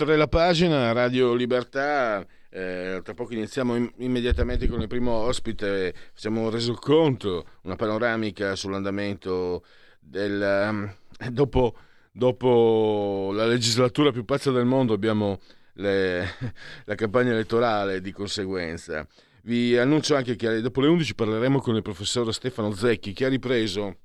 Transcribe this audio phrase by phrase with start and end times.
[0.00, 5.94] Oltre la pagina, Radio Libertà, eh, tra poco iniziamo in, immediatamente con il primo ospite,
[6.14, 9.62] facciamo un resoconto, una panoramica sull'andamento
[9.98, 10.68] del...
[10.70, 10.94] Um,
[11.32, 11.76] dopo,
[12.12, 15.38] dopo, la legislatura più pazza del mondo abbiamo
[15.74, 16.26] le,
[16.86, 19.06] la campagna elettorale di conseguenza.
[19.42, 23.28] Vi annuncio anche che dopo le 11 parleremo con il professor Stefano Zecchi che ha
[23.28, 23.98] ripreso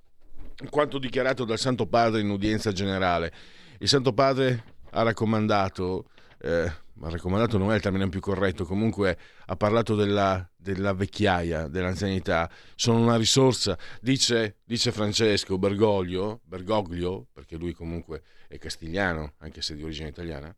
[0.70, 3.32] quanto dichiarato dal Santo Padre in udienza generale.
[3.78, 9.18] Il Santo Padre ha raccomandato, eh, ma raccomandato non è il termine più corretto, comunque
[9.46, 17.58] ha parlato della, della vecchiaia, dell'anzianità, sono una risorsa, dice, dice Francesco Bergoglio, Bergoglio, perché
[17.58, 20.56] lui comunque è castigliano, anche se di origine italiana,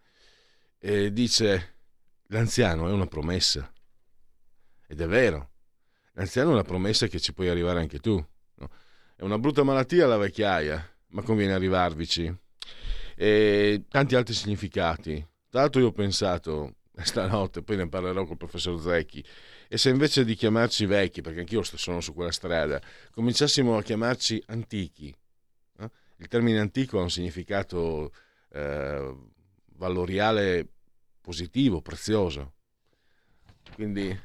[0.77, 1.75] e dice
[2.27, 3.71] l'anziano è una promessa,
[4.88, 5.49] ed è vero,
[6.11, 8.23] l'anziano è una promessa che ci puoi arrivare anche tu.
[8.55, 8.69] No?
[9.15, 12.45] È una brutta malattia la vecchiaia, ma conviene arrivarvici
[13.19, 15.25] e tanti altri significati.
[15.49, 19.23] Tra l'altro io ho pensato stanotte, poi ne parlerò col professor Zecchi,
[19.67, 22.79] e se invece di chiamarci vecchi, perché anch'io sono su quella strada,
[23.11, 25.13] cominciassimo a chiamarci antichi,
[25.79, 25.89] eh?
[26.17, 28.13] il termine antico ha un significato
[28.51, 29.15] eh,
[29.75, 30.67] valoriale
[31.19, 32.53] positivo, prezioso,
[33.73, 34.17] quindi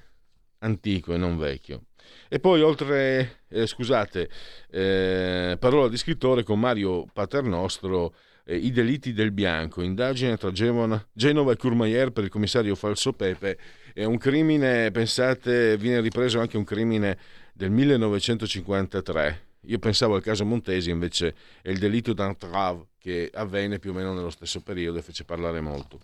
[0.58, 1.86] antico e non vecchio.
[2.28, 4.28] E poi oltre, eh, scusate,
[4.70, 8.14] eh, parola di scrittore con Mario Paternostro,
[8.45, 13.13] eh, I delitti del bianco, indagine tra Genova, Genova e Courmayeur per il commissario Falso
[13.13, 13.58] Pepe.
[13.92, 17.19] È un crimine, pensate, viene ripreso anche un crimine
[17.53, 19.52] del 1953.
[19.67, 24.12] Io pensavo al caso Montesi, invece è il delitto d'entrave che avvenne più o meno
[24.12, 26.00] nello stesso periodo e fece parlare molto.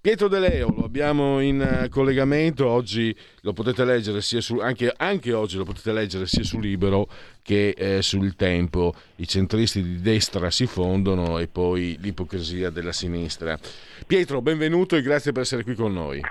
[0.00, 4.90] Pietro De Leo lo abbiamo in eh, collegamento, oggi lo potete leggere sia su, anche,
[4.96, 7.06] anche oggi lo potete leggere sia su Libero
[7.42, 8.94] che eh, sul Tempo.
[9.16, 13.58] I centristi di destra si fondono e poi l'ipocrisia della sinistra.
[14.06, 16.22] Pietro, benvenuto e grazie per essere qui con noi.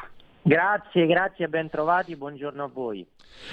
[0.41, 3.05] Grazie, grazie, ben trovati, buongiorno a voi.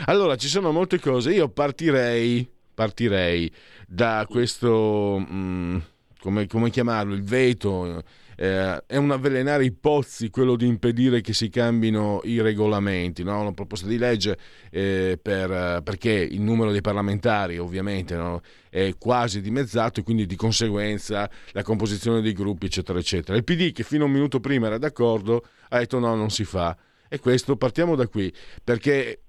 [0.07, 3.53] Allora, ci sono molte cose, io partirei, partirei
[3.87, 5.23] da questo...
[5.31, 5.77] Mm,
[6.19, 8.03] come, come chiamarlo, il veto,
[8.37, 13.41] eh, è un avvelenare i pozzi quello di impedire che si cambino i regolamenti, no?
[13.41, 14.37] una proposta di legge
[14.71, 18.43] eh, per, perché il numero dei parlamentari ovviamente no?
[18.69, 23.37] è quasi dimezzato e quindi di conseguenza la composizione dei gruppi eccetera eccetera.
[23.37, 26.45] Il PD che fino a un minuto prima era d'accordo ha detto no non si
[26.45, 26.77] fa
[27.09, 28.31] e questo partiamo da qui
[28.63, 29.23] perché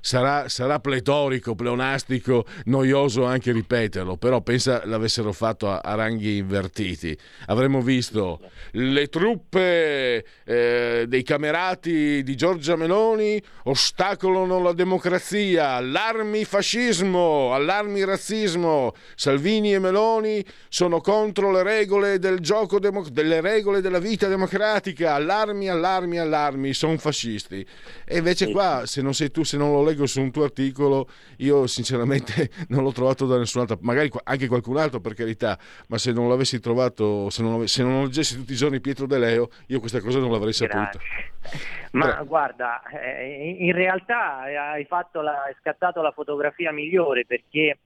[0.00, 7.16] sarà, sarà, pletorico, pleonastico, noioso anche ripeterlo, però pensa l'avessero fatto a, a ranghi invertiti.
[7.46, 8.40] Avremmo visto
[8.72, 18.94] le truppe eh, dei camerati di Giorgia Meloni ostacolano la democrazia, allarmi fascismo, allarmi razzismo,
[19.14, 25.14] Salvini e Meloni sono contro le regole del gioco, demo- delle regole della vita democratica,
[25.14, 27.64] allarmi, allarmi, allarmi, sono fascisti.
[28.04, 31.08] E invece qua, se non sei tu, se non lo leggo su un tuo articolo,
[31.38, 35.58] io sinceramente non l'ho trovato da nessun'altra, magari anche qualcun altro per carità,
[35.88, 39.18] ma se non l'avessi trovato, se non, se non leggessi tutti i giorni Pietro De
[39.18, 40.98] Leo, io questa cosa non l'avrei saputa.
[41.92, 42.24] Ma Però.
[42.24, 47.78] guarda, eh, in realtà hai, la, hai scattato la fotografia migliore perché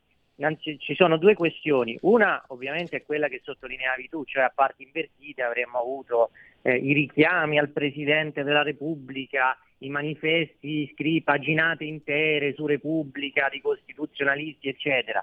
[0.59, 1.97] ci sono due questioni.
[2.03, 6.31] Una ovviamente è quella che sottolineavi tu, cioè a parti invertite avremmo avuto
[6.63, 13.61] eh, i richiami al Presidente della Repubblica, i manifesti scritti, paginate intere su Repubblica, di
[13.61, 15.23] costituzionalisti, eccetera.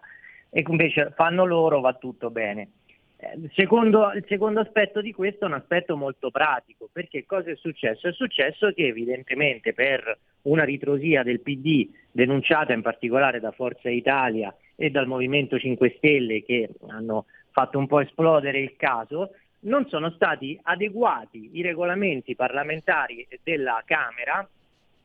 [0.49, 2.69] E invece fanno loro, va tutto bene.
[3.17, 7.55] Eh, secondo, il secondo aspetto di questo è un aspetto molto pratico, perché cosa è
[7.55, 8.07] successo?
[8.07, 14.53] È successo che evidentemente per una ritrosia del PD, denunciata in particolare da Forza Italia
[14.75, 19.31] e dal Movimento 5 Stelle che hanno fatto un po' esplodere il caso,
[19.61, 24.47] non sono stati adeguati i regolamenti parlamentari della Camera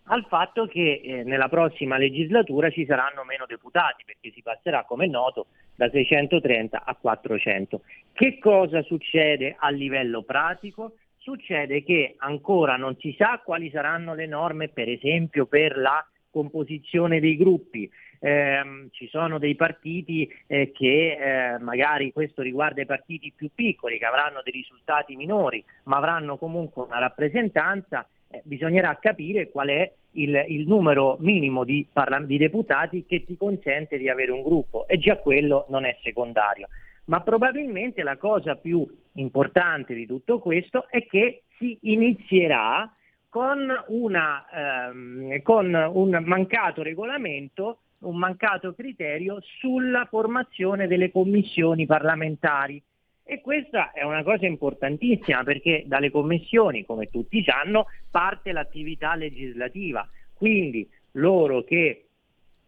[0.08, 5.06] al fatto che eh, nella prossima legislatura ci saranno meno deputati, perché si passerà, come
[5.06, 7.80] è noto, da 630 a 400.
[8.12, 10.92] Che cosa succede a livello pratico?
[11.26, 17.18] succede che ancora non si sa quali saranno le norme, per esempio per la composizione
[17.18, 17.90] dei gruppi.
[18.18, 23.98] Eh, ci sono dei partiti eh, che eh, magari questo riguarda i partiti più piccoli
[23.98, 29.92] che avranno dei risultati minori ma avranno comunque una rappresentanza, eh, bisognerà capire qual è
[30.12, 34.86] il, il numero minimo di, parla- di deputati che ti consente di avere un gruppo
[34.88, 36.68] e già quello non è secondario.
[37.06, 38.84] Ma probabilmente la cosa più
[39.14, 42.90] importante di tutto questo è che si inizierà
[43.36, 52.82] con, una, ehm, con un mancato regolamento, un mancato criterio sulla formazione delle commissioni parlamentari.
[53.22, 60.08] E questa è una cosa importantissima perché dalle commissioni, come tutti sanno, parte l'attività legislativa.
[60.32, 62.06] Quindi loro che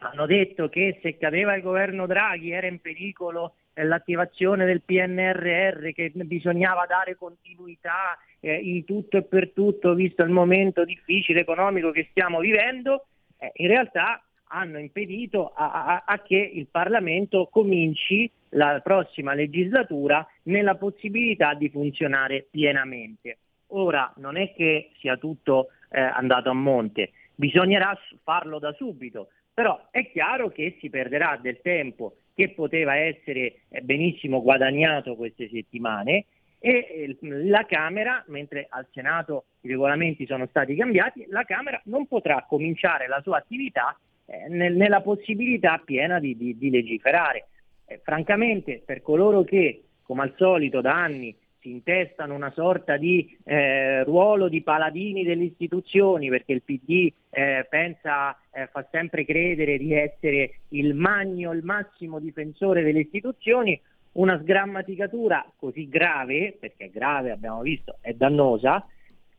[0.00, 3.54] hanno detto che se cadeva il governo Draghi era in pericolo
[3.84, 10.30] l'attivazione del PNRR, che bisognava dare continuità eh, in tutto e per tutto, visto il
[10.30, 13.06] momento difficile economico che stiamo vivendo,
[13.38, 20.26] eh, in realtà hanno impedito a, a, a, che il Parlamento cominci la prossima legislatura
[20.44, 23.38] nella possibilità di funzionare pienamente.
[23.72, 29.28] Ora non è che sia tutto eh, andato a monte, bisognerà farlo da subito,
[29.58, 35.48] però è chiaro che si perderà del tempo che poteva essere eh, benissimo guadagnato queste
[35.48, 36.26] settimane
[36.60, 42.46] e la Camera, mentre al Senato i regolamenti sono stati cambiati, la Camera non potrà
[42.48, 47.48] cominciare la sua attività eh, nel, nella possibilità piena di, di, di legiferare.
[47.84, 51.36] Eh, francamente, per coloro che, come al solito, da anni
[51.68, 57.66] si intestano una sorta di eh, ruolo di paladini delle istituzioni, perché il PD eh,
[57.68, 63.78] pensa, eh, fa sempre credere di essere il magno, il massimo difensore delle istituzioni,
[64.12, 68.86] una sgrammaticatura così grave, perché è grave, abbiamo visto, è dannosa,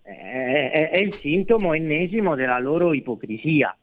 [0.02, 3.76] è, è il sintomo ennesimo della loro ipocrisia.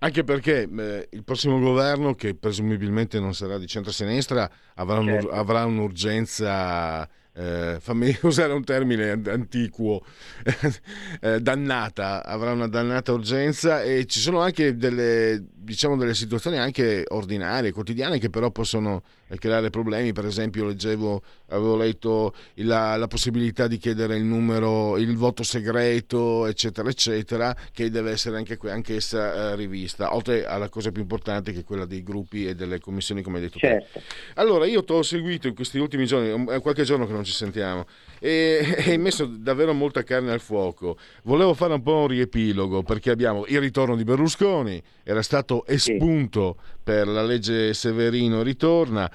[0.00, 5.28] Anche perché eh, il prossimo governo, che presumibilmente non sarà di centro-sinistra, avrà, certo.
[5.28, 7.08] un, avrà un'urgenza
[7.38, 10.04] eh, fammi usare un termine antiquo,
[11.20, 17.04] eh, dannata, avrà una dannata urgenza e ci sono anche delle, diciamo, delle situazioni anche
[17.08, 19.02] ordinarie, quotidiane che però possono
[19.36, 25.16] creare problemi, per esempio leggevo, avevo letto la, la possibilità di chiedere il numero, il
[25.16, 31.02] voto segreto, eccetera, eccetera, che deve essere anche, anch'essa eh, rivista, oltre alla cosa più
[31.02, 34.00] importante che è quella dei gruppi e delle commissioni, come hai detto certo.
[34.34, 37.32] Allora, io ti ho seguito in questi ultimi giorni, è qualche giorno che non ci
[37.32, 37.86] sentiamo,
[38.20, 40.96] e hai messo davvero molta carne al fuoco.
[41.22, 46.56] Volevo fare un po' un riepilogo, perché abbiamo il ritorno di Berlusconi, era stato espunto
[46.58, 46.77] sì.
[46.88, 49.10] Per la legge Severino ritorna,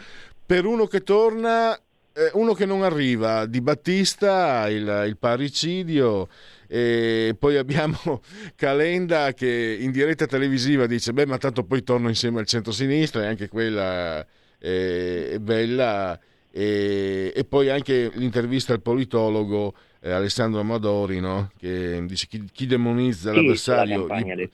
[0.46, 6.28] per uno che torna, eh, uno che non arriva, Di Battista, il, il parricidio,
[6.68, 8.22] e poi abbiamo
[8.56, 13.26] Calenda che in diretta televisiva dice beh ma tanto poi torno insieme al centro-sinistra e
[13.26, 14.20] anche quella
[14.60, 16.20] è, è bella
[16.52, 19.74] e, e, poi anche l'intervista al politologo
[20.04, 21.52] eh, Alessandro Amadori no?
[21.58, 24.50] che dice chi, chi demonizza sì, l'avversario la gli,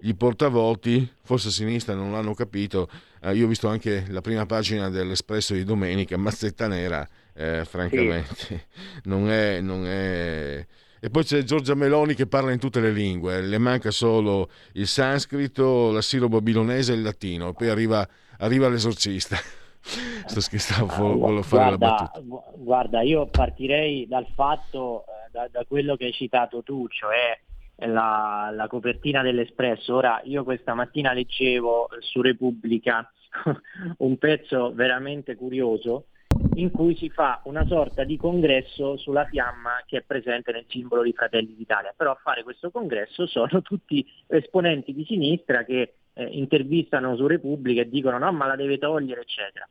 [0.00, 2.90] gli, porta voti forse a sinistra non l'hanno capito
[3.22, 8.34] eh, io ho visto anche la prima pagina dell'Espresso di domenica mazzetta nera eh, francamente
[8.34, 8.60] sì.
[9.08, 10.66] non, è, non è
[11.00, 14.88] e poi c'è Giorgia Meloni che parla in tutte le lingue, le manca solo il
[14.88, 18.06] sanscrito, la silo babilonese e il latino, poi arriva,
[18.38, 19.36] arriva l'esorcista.
[19.88, 22.50] Sto scherzando, ah, volevo fare guarda, la battuta.
[22.56, 27.38] Guarda, io partirei dal fatto, eh, da, da, quello che hai citato tu, cioè
[27.86, 29.94] la, la, copertina dell'Espresso.
[29.94, 33.10] Ora, io questa mattina leggevo su Repubblica
[33.98, 36.06] un pezzo veramente curioso
[36.54, 41.02] in cui si fa una sorta di congresso sulla fiamma che è presente nel simbolo
[41.02, 41.94] di Fratelli d'Italia.
[41.96, 47.82] Però a fare questo congresso sono tutti esponenti di sinistra che eh, intervistano su Repubblica
[47.82, 49.68] e dicono no ma la deve togliere eccetera.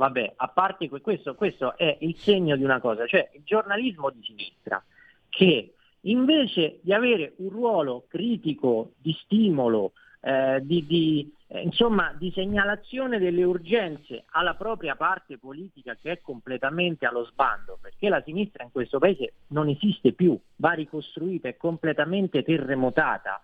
[0.00, 4.22] Vabbè, a parte questo, questo è il segno di una cosa, cioè il giornalismo di
[4.22, 4.82] sinistra
[5.28, 9.92] che invece di avere un ruolo critico, di stimolo,
[10.22, 16.20] eh, di, di, eh, insomma, di segnalazione delle urgenze alla propria parte politica che è
[16.22, 21.58] completamente allo sbando, perché la sinistra in questo paese non esiste più, va ricostruita, è
[21.58, 23.42] completamente terremotata.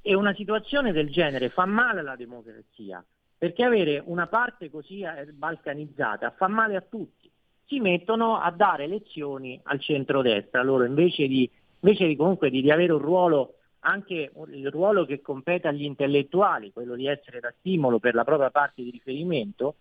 [0.00, 3.04] E una situazione del genere fa male alla democrazia,
[3.38, 7.30] perché avere una parte così eh, balcanizzata fa male a tutti.
[7.64, 11.48] Si mettono a dare lezioni al centrodestra, loro invece di,
[11.80, 16.72] invece di comunque di, di avere un ruolo anche il ruolo che compete agli intellettuali,
[16.72, 19.76] quello di essere da stimolo per la propria parte di riferimento,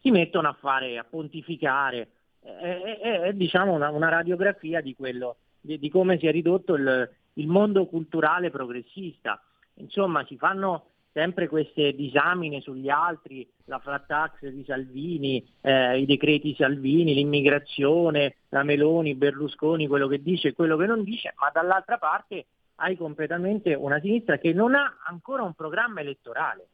[0.00, 2.08] si mettono a fare, a pontificare,
[2.40, 6.74] è, è, è diciamo una, una, radiografia di quello, di, di come si è ridotto
[6.74, 9.42] il, il mondo culturale progressista.
[9.74, 16.06] Insomma, si fanno sempre queste disamine sugli altri, la flat tax di Salvini, eh, i
[16.06, 21.50] decreti Salvini, l'immigrazione, la Meloni, Berlusconi, quello che dice e quello che non dice, ma
[21.54, 26.66] dall'altra parte hai completamente una sinistra che non ha ancora un programma elettorale.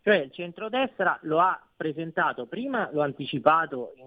[0.00, 4.06] Cioè il centrodestra lo ha presentato, prima l'ho anticipato in,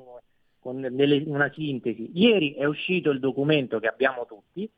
[0.61, 4.71] con delle, una sintesi, ieri è uscito il documento che abbiamo tutti,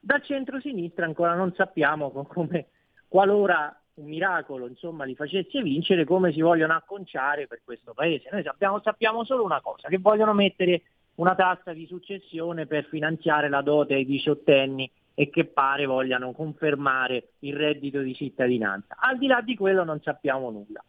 [0.00, 2.68] dal centro-sinistra ancora non sappiamo come,
[3.08, 8.28] qualora un miracolo insomma, li facesse vincere come si vogliono acconciare per questo paese.
[8.32, 10.82] Noi sappiamo, sappiamo solo una cosa, che vogliono mettere
[11.16, 17.34] una tassa di successione per finanziare la dote ai diciottenni e che pare vogliano confermare
[17.40, 18.96] il reddito di cittadinanza.
[18.98, 20.84] Al di là di quello non sappiamo nulla.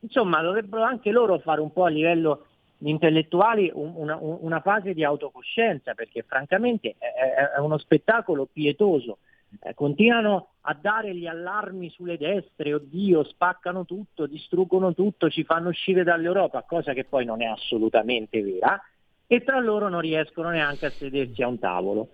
[0.00, 2.46] Insomma, dovrebbero anche loro fare un po' a livello
[2.78, 9.18] intellettuali una, una fase di autocoscienza, perché francamente è, è uno spettacolo pietoso
[9.60, 15.68] eh, continuano a dare gli allarmi sulle destre, oddio, spaccano tutto, distruggono tutto, ci fanno
[15.68, 18.80] uscire dall'Europa, cosa che poi non è assolutamente vera,
[19.26, 22.08] e tra loro non riescono neanche a sedersi a un tavolo.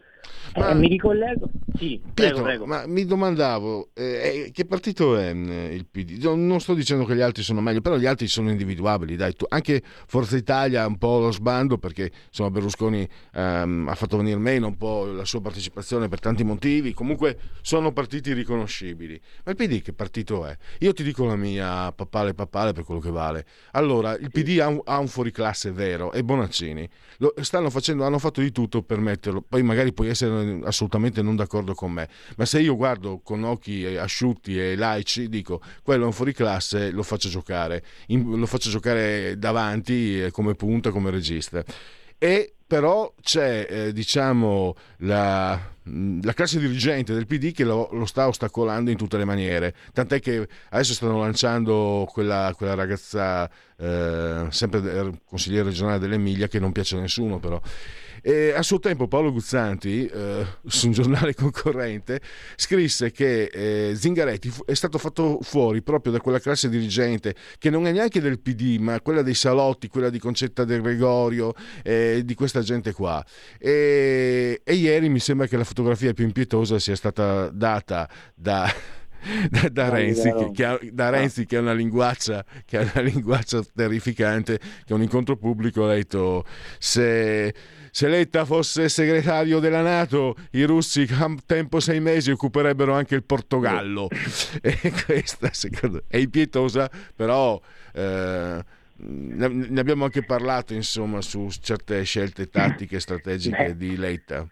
[0.56, 1.48] Ma, eh, mi ricollego?
[1.74, 2.66] Sì, Pietro, prego, prego.
[2.66, 6.22] ma mi domandavo, eh, che partito è eh, il PD?
[6.24, 9.34] Non sto dicendo che gli altri sono meglio, però gli altri sono individuabili, dai.
[9.34, 14.16] Tu, anche Forza Italia ha un po' lo sbando perché insomma, Berlusconi ehm, ha fatto
[14.18, 19.18] venire meno un po' la sua partecipazione per tanti motivi, comunque sono partiti riconoscibili.
[19.44, 20.56] Ma il PD che partito è?
[20.80, 23.46] Io ti dico la mia papale papale per quello che vale.
[23.72, 26.88] Allora, il PD ha un, ha un fuoriclasse vero e Bonaccini
[27.18, 31.36] lo, stanno facendo, hanno fatto di tutto per metterlo, poi magari puoi essere assolutamente non
[31.36, 36.06] d'accordo con me, ma se io guardo con occhi asciutti e laici, dico quello è
[36.06, 41.64] un fuoriclasse, lo faccio giocare, in, lo faccio giocare davanti eh, come punta, come regista.
[42.18, 45.60] E però c'è eh, diciamo la,
[46.22, 49.74] la, classe dirigente del PD che lo, lo, sta ostacolando in tutte le maniere.
[49.92, 56.72] Tant'è che adesso stanno lanciando quella, quella ragazza eh, sempre consigliere regionale dell'Emilia che non
[56.72, 57.60] piace a nessuno però
[58.22, 62.20] e a suo tempo Paolo Guzzanti, eh, su un giornale concorrente,
[62.56, 67.86] scrisse che eh, Zingaretti è stato fatto fuori proprio da quella classe dirigente che non
[67.86, 71.52] è neanche del PD, ma quella dei salotti, quella di Concetta del Gregorio,
[71.82, 73.24] eh, di questa gente qua.
[73.58, 79.00] E, e ieri mi sembra che la fotografia più impietosa sia stata data da
[79.48, 83.02] da, da, Renzi, che, che ha, da, Renzi, che, ha, una linguaccia che ha una
[83.06, 86.44] linguaccia terrificante che a un incontro pubblico ha detto
[86.78, 87.54] se
[87.94, 93.22] se Letta fosse segretario della Nato, i russi a tempo sei mesi occuperebbero anche il
[93.22, 94.08] Portogallo.
[94.62, 97.60] e questa, secondo è impietosa, però...
[97.92, 98.64] Eh,
[99.04, 104.46] ne abbiamo anche parlato insomma su certe scelte tattiche e strategiche di Letta.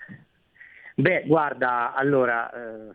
[1.00, 2.90] Beh, guarda, allora, eh,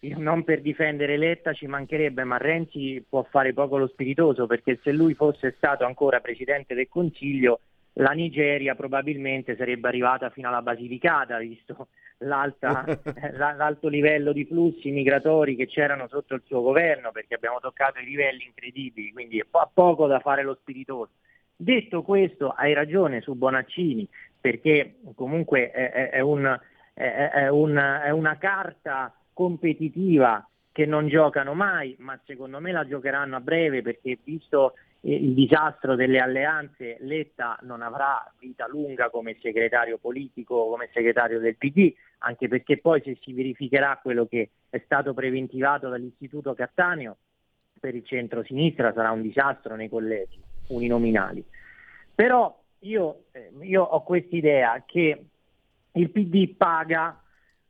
[0.16, 4.92] non per difendere Letta ci mancherebbe, ma Renzi può fare poco lo spiritoso perché se
[4.92, 7.60] lui fosse stato ancora Presidente del Consiglio
[7.94, 11.88] la Nigeria probabilmente sarebbe arrivata fino alla Basilicata, visto
[12.20, 18.04] l'alto livello di flussi migratori che c'erano sotto il suo governo, perché abbiamo toccato i
[18.04, 21.10] livelli incredibili, quindi ha poco da fare lo spiritoso.
[21.56, 24.08] Detto questo, hai ragione su Bonaccini,
[24.40, 26.58] perché comunque è, è, un,
[27.00, 33.36] è, un, è una carta competitiva che non giocano mai, ma secondo me la giocheranno
[33.36, 39.96] a breve perché visto il disastro delle alleanze, Letta non avrà vita lunga come segretario
[39.96, 45.14] politico, come segretario del PD, anche perché poi se si verificherà quello che è stato
[45.14, 47.16] preventivato dall'Istituto Cattaneo,
[47.80, 50.38] per il centro-sinistra sarà un disastro nei collegi
[50.68, 51.42] uninominali.
[52.14, 55.29] Però io, eh, io ho quest'idea che
[55.92, 57.20] il PD paga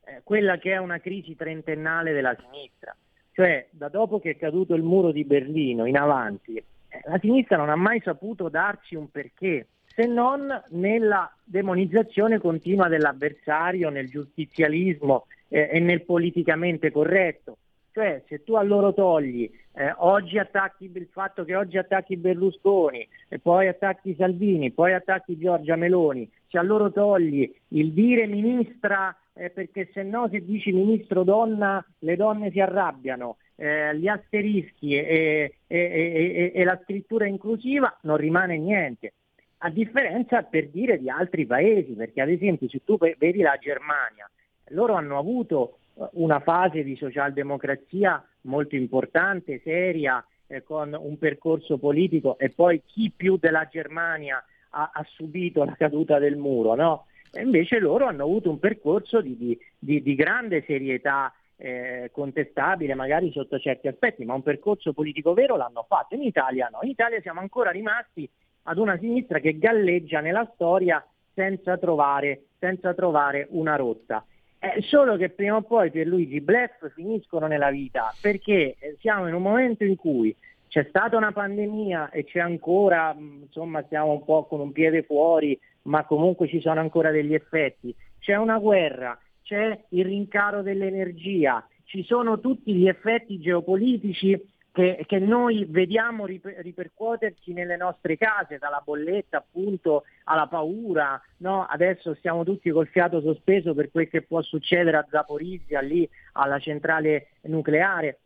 [0.04, 2.94] eh, quella che è una crisi trentennale della sinistra,
[3.32, 6.62] cioè da dopo che è caduto il muro di Berlino in avanti
[7.04, 13.90] la sinistra non ha mai saputo darci un perché, se non nella demonizzazione continua dell'avversario,
[13.90, 17.58] nel giustizialismo eh, e nel politicamente corretto.
[17.92, 23.06] Cioè se tu a loro togli, eh, oggi attacchi il fatto che oggi attacchi Berlusconi,
[23.42, 29.50] poi attacchi Salvini, poi attacchi Giorgia Meloni, se a loro togli il dire ministra eh,
[29.50, 35.54] perché se no se dici ministro donna le donne si arrabbiano, eh, gli asterischi e,
[35.66, 39.14] e, e, e, la scrittura inclusiva non rimane niente.
[39.58, 44.28] A differenza per dire di altri paesi, perché ad esempio se tu vedi la Germania,
[44.68, 45.79] loro hanno avuto
[46.12, 53.12] una fase di socialdemocrazia molto importante, seria, eh, con un percorso politico e poi chi
[53.14, 57.06] più della Germania ha, ha subito la caduta del muro, no?
[57.32, 62.94] E invece loro hanno avuto un percorso di, di, di, di grande serietà eh, contestabile
[62.94, 66.14] magari sotto certi aspetti, ma un percorso politico vero l'hanno fatto.
[66.14, 68.28] In Italia no, in Italia siamo ancora rimasti
[68.64, 74.24] ad una sinistra che galleggia nella storia senza trovare, senza trovare una rotta.
[74.62, 79.26] Eh, solo che prima o poi per Luigi Bluff finiscono nella vita perché eh, siamo
[79.26, 80.36] in un momento in cui
[80.68, 85.58] c'è stata una pandemia e c'è ancora, insomma siamo un po' con un piede fuori,
[85.84, 87.94] ma comunque ci sono ancora degli effetti.
[88.20, 94.38] C'è una guerra, c'è il rincaro dell'energia, ci sono tutti gli effetti geopolitici
[94.72, 101.66] che, che noi vediamo riper- ripercuotersi nelle nostre case, dalla bolletta appunto alla paura, no?
[101.68, 106.58] adesso stiamo tutti col fiato sospeso per quel che può succedere a Zaporizia, lì alla
[106.58, 108.20] centrale nucleare.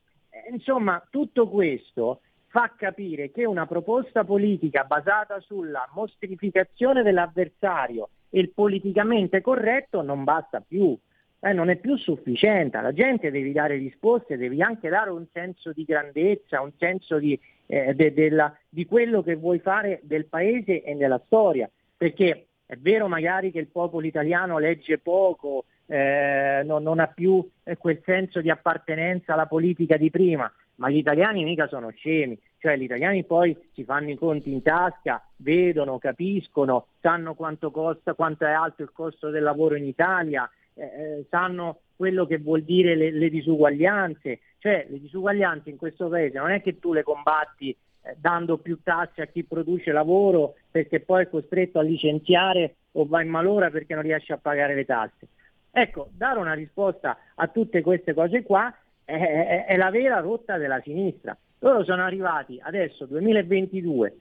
[0.51, 8.53] Insomma, tutto questo fa capire che una proposta politica basata sulla mostrificazione dell'avversario e il
[8.53, 10.97] politicamente corretto non basta più,
[11.45, 15.73] eh, non è più sufficiente, alla gente devi dare risposte, devi anche dare un senso
[15.73, 20.83] di grandezza, un senso di, eh, de, della, di quello che vuoi fare del paese
[20.83, 26.83] e della storia, perché è vero magari che il popolo italiano legge poco, eh, non,
[26.83, 31.45] non, ha più eh, quel senso di appartenenza alla politica di prima, ma gli italiani
[31.45, 36.87] mica sono scemi, cioè gli italiani poi si fanno i conti in tasca, vedono, capiscono,
[37.01, 41.81] sanno quanto costa, quanto è alto il costo del lavoro in Italia, eh, eh, sanno
[41.97, 46.61] quello che vuol dire le, le, disuguaglianze, cioè le disuguaglianze in questo paese non è
[46.61, 51.29] che tu le combatti eh, dando più tasse a chi produce lavoro perché poi è
[51.29, 55.29] costretto a licenziare o va in malora perché non riesce a pagare le tasse.
[55.71, 58.73] Ecco, dare una risposta a tutte queste cose qua
[59.05, 61.37] è, è, la vera rotta della sinistra.
[61.61, 64.17] Loro sono arrivati adesso, 2022,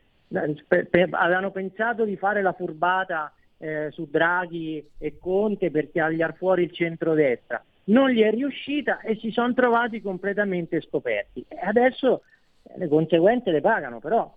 [0.68, 6.34] per, per, avevano pensato di fare la furbata eh, su Draghi e Conte per tagliare
[6.34, 7.64] fuori il centrodestra.
[7.86, 11.46] Non gli è riuscita e si sono trovati completamente scoperti.
[11.48, 12.24] E adesso
[12.64, 14.34] eh, le conseguenze le pagano, però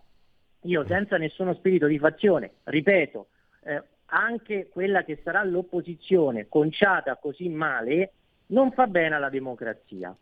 [0.62, 3.26] io senza nessuno spirito di fazione, ripeto,
[3.64, 8.12] eh, anche quella che sarà l'opposizione conciata così male
[8.46, 10.16] non fa bene alla democrazia.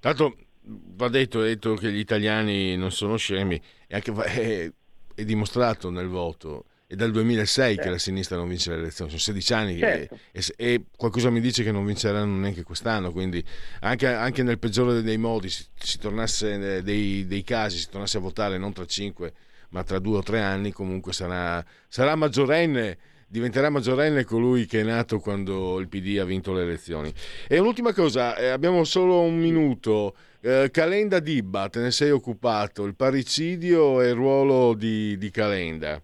[0.00, 4.72] Tanto va detto, detto, che gli italiani non sono scemi, è, anche, è,
[5.14, 6.64] è dimostrato nel voto.
[6.90, 7.82] È dal 2006 certo.
[7.82, 10.18] che la sinistra non vince le elezioni, sono 16 anni certo.
[10.32, 13.44] e, e, qualcosa mi dice che non vinceranno neanche quest'anno, quindi
[13.82, 18.16] anche, anche nel peggiore dei modi si, si tornasse eh, dei, dei, casi, si tornasse
[18.16, 19.32] a votare non tra 5
[19.68, 22.98] ma tra 2 o 3 anni comunque sarà, sarà maggiorenne
[23.28, 27.14] diventerà maggiorenne colui che è nato quando il PD ha vinto le elezioni.
[27.46, 30.16] E un'ultima cosa, eh, abbiamo solo un minuto.
[30.40, 36.02] Eh, Calenda Dibba, te ne sei occupato, il parricidio e il ruolo di, di Calenda.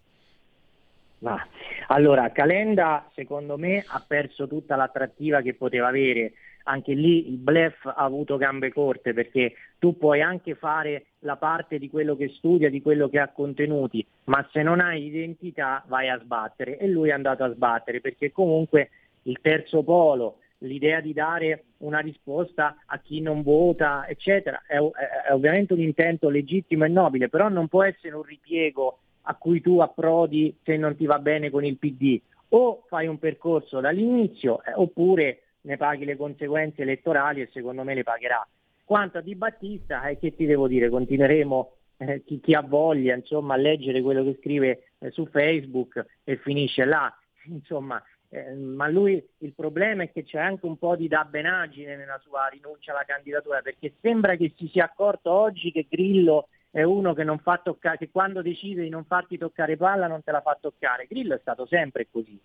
[1.26, 1.44] Ma,
[1.88, 6.34] allora, Calenda secondo me ha perso tutta l'attrattiva che poteva avere.
[6.68, 11.78] Anche lì il blef ha avuto gambe corte perché tu puoi anche fare la parte
[11.78, 16.08] di quello che studia, di quello che ha contenuti, ma se non hai identità vai
[16.08, 16.78] a sbattere.
[16.78, 18.90] E lui è andato a sbattere perché comunque
[19.22, 25.28] il terzo polo, l'idea di dare una risposta a chi non vota, eccetera, è, è,
[25.28, 29.60] è ovviamente un intento legittimo e nobile, però non può essere un ripiego a cui
[29.60, 32.20] tu approdi se non ti va bene con il PD.
[32.50, 37.94] O fai un percorso dall'inizio eh, oppure ne paghi le conseguenze elettorali e secondo me
[37.94, 38.46] le pagherà.
[38.84, 43.16] Quanto a Di Battista, eh, che ti devo dire, continueremo eh, chi, chi, ha voglia
[43.16, 47.12] insomma, a leggere quello che scrive eh, su Facebook e finisce là.
[47.46, 52.20] Insomma, eh, ma lui il problema è che c'è anche un po' di dabbenaggine nella
[52.22, 57.14] sua rinuncia alla candidatura, perché sembra che si sia accorto oggi che Grillo è uno
[57.14, 60.40] che, non fa toccare, che quando decide di non farti toccare palla non te la
[60.40, 61.06] fa toccare.
[61.08, 62.38] Grillo è stato sempre così.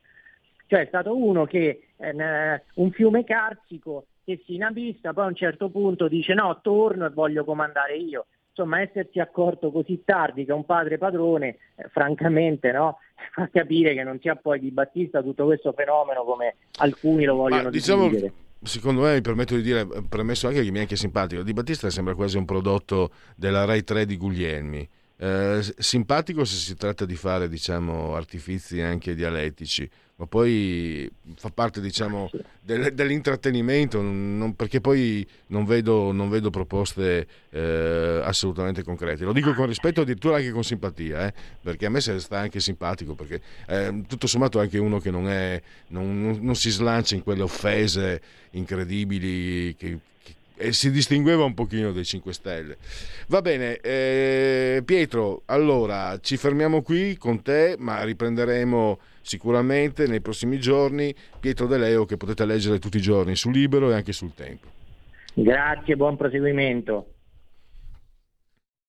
[0.68, 5.36] Cioè è stato uno che, eh, un fiume carsico che si inabissa, poi a un
[5.36, 8.28] certo punto dice no, torno e voglio comandare io.
[8.50, 13.00] Insomma, essersi accorto così tardi che è un padre padrone, eh, francamente, no?
[13.34, 17.64] fa capire che non sia poi di Battista tutto questo fenomeno come alcuni lo vogliono
[17.64, 18.10] Ma, diciamo,
[18.64, 21.90] Secondo me mi permetto di dire, premesso anche che mi è anche simpatico, Di Battista
[21.90, 24.88] sembra quasi un prodotto della Rai 3 di Guglielmi.
[25.24, 31.80] Eh, simpatico se si tratta di fare diciamo, artifici anche dialettici, ma poi fa parte
[31.80, 39.24] diciamo, del, dell'intrattenimento, non, perché poi non vedo, non vedo proposte eh, assolutamente concrete.
[39.24, 43.14] Lo dico con rispetto, addirittura anche con simpatia, eh, perché a me sta anche simpatico,
[43.14, 47.22] perché eh, tutto sommato è anche uno che non, è, non, non si slancia in
[47.22, 48.22] quelle offese
[48.54, 50.00] incredibili che,
[50.62, 52.78] e si distingueva un pochino dai 5 Stelle.
[53.28, 60.60] Va bene, eh, Pietro, allora ci fermiamo qui con te, ma riprenderemo sicuramente nei prossimi
[60.60, 64.34] giorni Pietro De Leo che potete leggere tutti i giorni su Libero e anche sul
[64.36, 64.68] Tempo.
[65.34, 67.08] Grazie, buon proseguimento.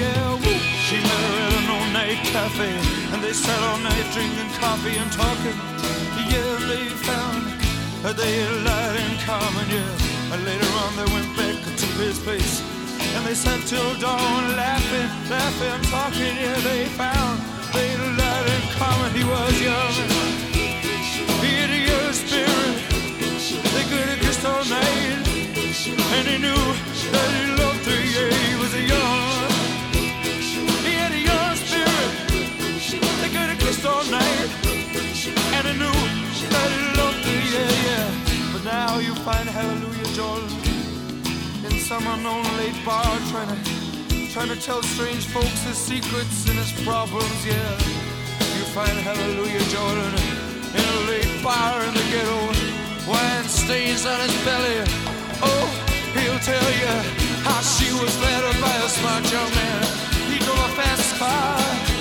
[0.00, 0.34] yeah.
[0.34, 0.54] Woo.
[0.86, 2.70] She met her at an all night cafe,
[3.12, 5.58] and they sat all night drinking coffee and talking.
[6.32, 7.44] Yeah, they found
[8.02, 10.32] that they had lied in common, yeah.
[10.32, 12.62] And later on, they went back to his place,
[13.14, 16.34] and they sat till dawn laughing, laughing, talking.
[16.36, 17.40] Yeah, they found
[17.74, 19.10] they had in common.
[19.12, 19.94] He was young,
[21.42, 22.76] he had a young spirit.
[23.74, 25.20] They could have kissed all night,
[26.16, 26.64] and he knew
[27.12, 28.00] that he loved her.
[28.14, 29.17] Yeah, he was a young.
[33.78, 34.50] kissed all night,
[35.54, 35.98] and I knew
[36.50, 37.40] that he loved her.
[37.54, 38.52] yeah, yeah.
[38.52, 40.50] But now you find Hallelujah Jordan
[41.64, 46.58] in some unknown late bar, trying to trying to tell strange folks his secrets and
[46.58, 47.72] his problems, yeah.
[48.56, 50.14] You find Hallelujah Jordan
[50.78, 52.40] in a late bar in the ghetto,
[53.08, 54.78] wine stains on his belly.
[55.42, 55.66] Oh,
[56.14, 56.94] he'll tell you
[57.46, 59.82] how she was led by a smart young man.
[60.30, 61.97] He drove a fast car.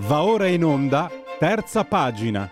[0.00, 2.50] Va ora in onda, terza pagina.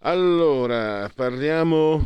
[0.00, 2.00] Allora, parliamo,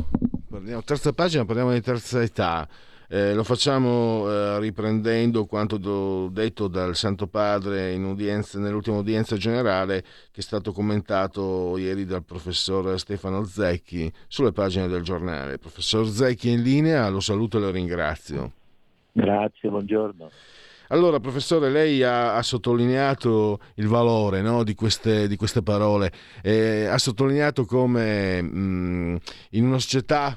[0.51, 2.69] parliamo, terza pagina, parliamo di terza età.
[3.15, 9.37] Eh, lo facciamo eh, riprendendo quanto do, detto dal Santo Padre in udienza, nell'ultima udienza
[9.37, 15.59] generale che è stato commentato ieri dal professor Stefano Zecchi sulle pagine del giornale.
[15.59, 18.53] Professor Zecchi in linea, lo saluto e lo ringrazio.
[19.13, 20.31] Grazie, buongiorno.
[20.89, 26.11] Allora, professore, lei ha, ha sottolineato il valore no, di, queste, di, queste, parole,
[26.43, 29.17] eh, ha sottolineato come mh, mm,
[29.51, 30.35] in una società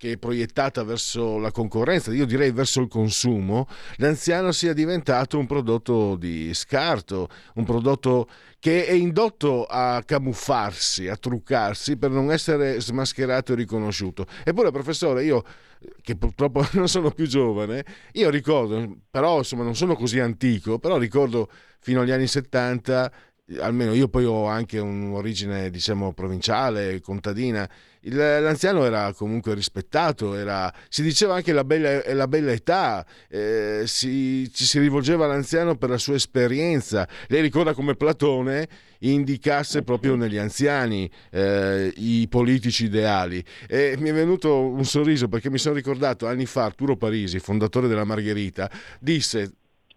[0.00, 5.44] che è proiettata verso la concorrenza, io direi verso il consumo, l'anziano sia diventato un
[5.44, 8.26] prodotto di scarto, un prodotto
[8.58, 14.24] che è indotto a camuffarsi, a truccarsi per non essere smascherato e riconosciuto.
[14.42, 15.44] Eppure, professore, io
[16.00, 20.96] che purtroppo non sono più giovane, io ricordo, però insomma non sono così antico, però
[20.96, 23.12] ricordo fino agli anni 70
[23.58, 27.68] almeno io poi ho anche un'origine diciamo provinciale, contadina,
[28.02, 33.82] il, l'anziano era comunque rispettato, era, si diceva anche la bella, la bella età, eh,
[33.86, 37.08] si, ci si rivolgeva all'anziano per la sua esperienza.
[37.28, 38.68] Lei ricorda come Platone
[39.00, 43.42] indicasse proprio negli anziani eh, i politici ideali.
[43.68, 47.88] E mi è venuto un sorriso perché mi sono ricordato anni fa Arturo Parisi, fondatore
[47.88, 49.52] della Margherita, disse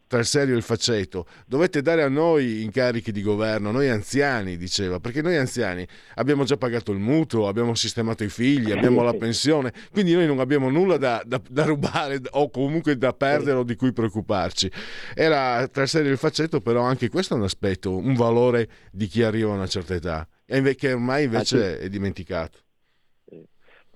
[0.07, 1.25] tra il serio e il faceto.
[1.47, 6.57] Dovete dare a noi incarichi di governo, noi anziani, diceva, perché noi anziani abbiamo già
[6.57, 10.97] pagato il mutuo, abbiamo sistemato i figli, abbiamo la pensione, quindi noi non abbiamo nulla
[10.97, 14.71] da, da, da rubare o comunque da perdere o di cui preoccuparci.
[15.15, 18.69] Era tra il serio e il faceto, però anche questo è un aspetto, un valore
[18.91, 22.59] di chi arriva a una certa età, che ormai invece è dimenticato.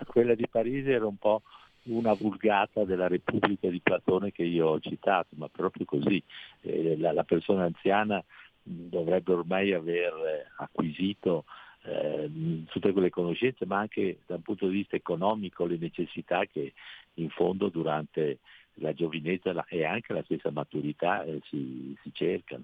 [0.05, 1.41] Quella di Parisi era un po'
[1.87, 6.21] una vulgata della Repubblica di Platone che io ho citato, ma proprio così.
[6.61, 8.23] Eh, la, la, persona anziana
[8.63, 10.13] dovrebbe ormai aver
[10.57, 11.45] acquisito
[11.83, 12.29] eh,
[12.65, 16.73] tutte quelle conoscenze, ma anche dal punto di vista economico le necessità che
[17.15, 18.39] in fondo durante
[18.75, 22.63] la giovinezza e anche la stessa maturità eh, si, si, cercano.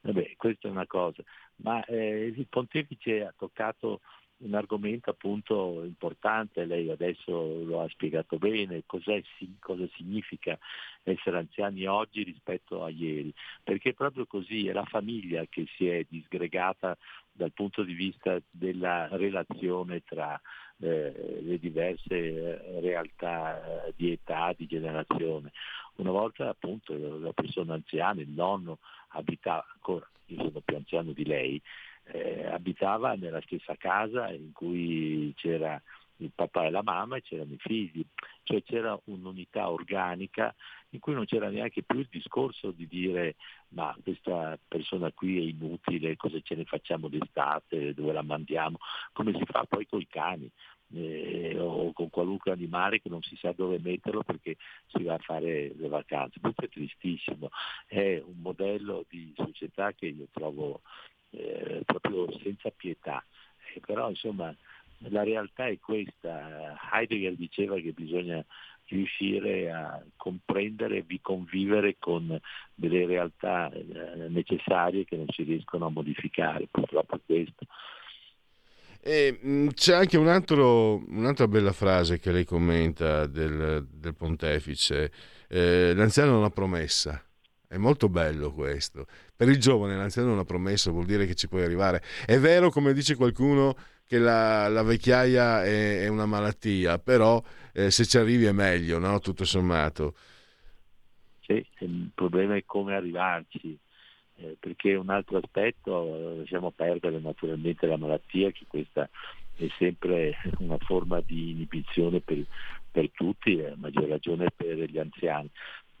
[0.00, 1.22] Vabbè, questa è una cosa,
[1.56, 4.00] ma eh, il pontefice ha toccato
[4.42, 9.20] un argomento appunto importante, lei adesso lo ha spiegato bene, cosa
[9.96, 10.58] significa
[11.02, 16.04] essere anziani oggi rispetto a ieri, perché proprio così è la famiglia che si è
[16.08, 16.96] disgregata
[17.32, 20.40] dal punto di vista della relazione tra
[20.80, 25.52] eh, le diverse eh, realtà eh, di età, di generazione.
[25.96, 28.78] Una volta appunto la persona anziana, il nonno,
[29.08, 31.60] abitava ancora, io sono più anziano di lei,
[32.12, 35.80] eh, abitava nella stessa casa in cui c'era
[36.22, 38.04] il papà e la mamma e c'erano i figli,
[38.44, 40.54] cioè c'era un'unità organica
[40.90, 43.36] in cui non c'era neanche più il discorso di dire
[43.68, 48.78] ma questa persona qui è inutile, cosa ce ne facciamo d'estate, dove la mandiamo,
[49.12, 50.50] come si fa poi con i cani.
[50.94, 55.18] Eh, o con qualunque animale che non si sa dove metterlo perché si va a
[55.18, 56.38] fare le vacanze.
[56.38, 57.48] Questo è tristissimo,
[57.86, 60.82] è un modello di società che io trovo
[61.32, 63.24] eh, proprio senza pietà.
[63.74, 64.54] Eh, però insomma
[65.08, 66.76] la realtà è questa.
[66.92, 68.44] Heidegger diceva che bisogna
[68.86, 72.38] riuscire a comprendere e convivere con
[72.74, 77.66] delle realtà eh, necessarie che non si riescono a modificare, purtroppo questo.
[79.00, 85.10] E, mh, c'è anche un altro, un'altra bella frase che lei commenta del, del pontefice,
[85.48, 87.20] eh, l'anziano è una promessa.
[87.72, 89.06] È molto bello questo.
[89.34, 92.02] Per il giovane l'anziano è una promessa, vuol dire che ci puoi arrivare.
[92.26, 97.90] È vero, come dice qualcuno, che la, la vecchiaia è, è, una malattia, però eh,
[97.90, 99.18] se ci arrivi è meglio, no?
[99.20, 100.14] tutto sommato.
[101.40, 103.78] Sì, il problema è come arrivarci,
[104.36, 109.08] eh, perché un altro aspetto, lasciamo perdere naturalmente la malattia, che questa
[109.56, 112.44] è sempre una forma di inibizione per,
[112.90, 115.48] per tutti, a maggior ragione per gli anziani.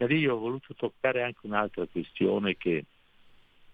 [0.02, 2.84] Ma io ho voluto toccare anche un'altra questione che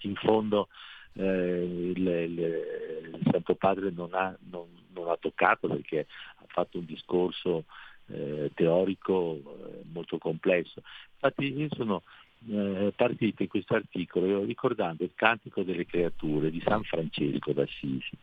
[0.02, 0.68] in fondo
[1.14, 6.78] eh, il, il, il, Santo Padre non ha, non, non ha, toccato perché ha fatto
[6.78, 7.64] un discorso
[8.08, 10.82] eh, teorico eh, molto complesso.
[11.14, 12.02] Infatti io sono
[12.46, 18.16] eh, partito in questo articolo ricordando il Cantico delle Creature di San Francesco d'Assisi,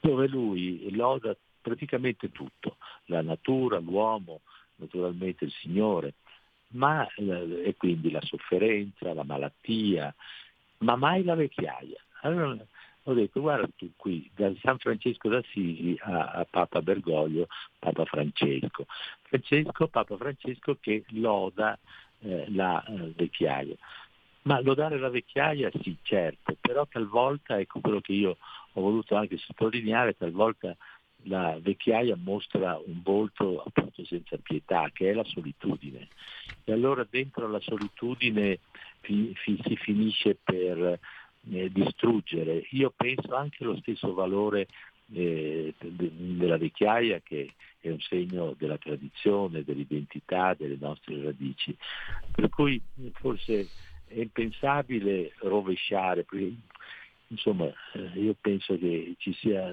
[0.00, 4.42] dove lui loda praticamente tutto, la natura, l'uomo,
[4.76, 6.12] naturalmente il Signore,
[6.68, 10.14] ma, eh, e quindi la sofferenza, la malattia,
[10.78, 12.00] ma mai la vecchiaia.
[12.22, 12.56] Allora,
[13.04, 17.46] ho detto guarda tu qui, da San Francesco d'Assisi a, a Papa Bergoglio,
[17.78, 18.86] Papa Francesco.
[19.22, 21.78] Francesco, Papa Francesco che loda
[22.20, 23.74] eh, la eh, vecchiaia.
[24.42, 28.36] Ma lodare la vecchiaia sì, certo, però talvolta, ecco quello che io
[28.72, 30.76] ho voluto anche sottolineare, talvolta
[31.24, 36.08] la vecchiaia mostra un volto appunto senza pietà, che è la solitudine.
[36.64, 38.60] E allora dentro la solitudine
[39.00, 40.98] fi, fi, si finisce per
[41.50, 42.66] eh, distruggere.
[42.70, 44.68] Io penso anche lo stesso valore
[45.12, 51.76] eh, della vecchiaia che è un segno della tradizione, dell'identità, delle nostre radici.
[52.30, 52.80] Per cui
[53.14, 53.68] forse
[54.06, 56.24] è impensabile rovesciare,
[57.28, 59.72] insomma eh, io penso che ci sia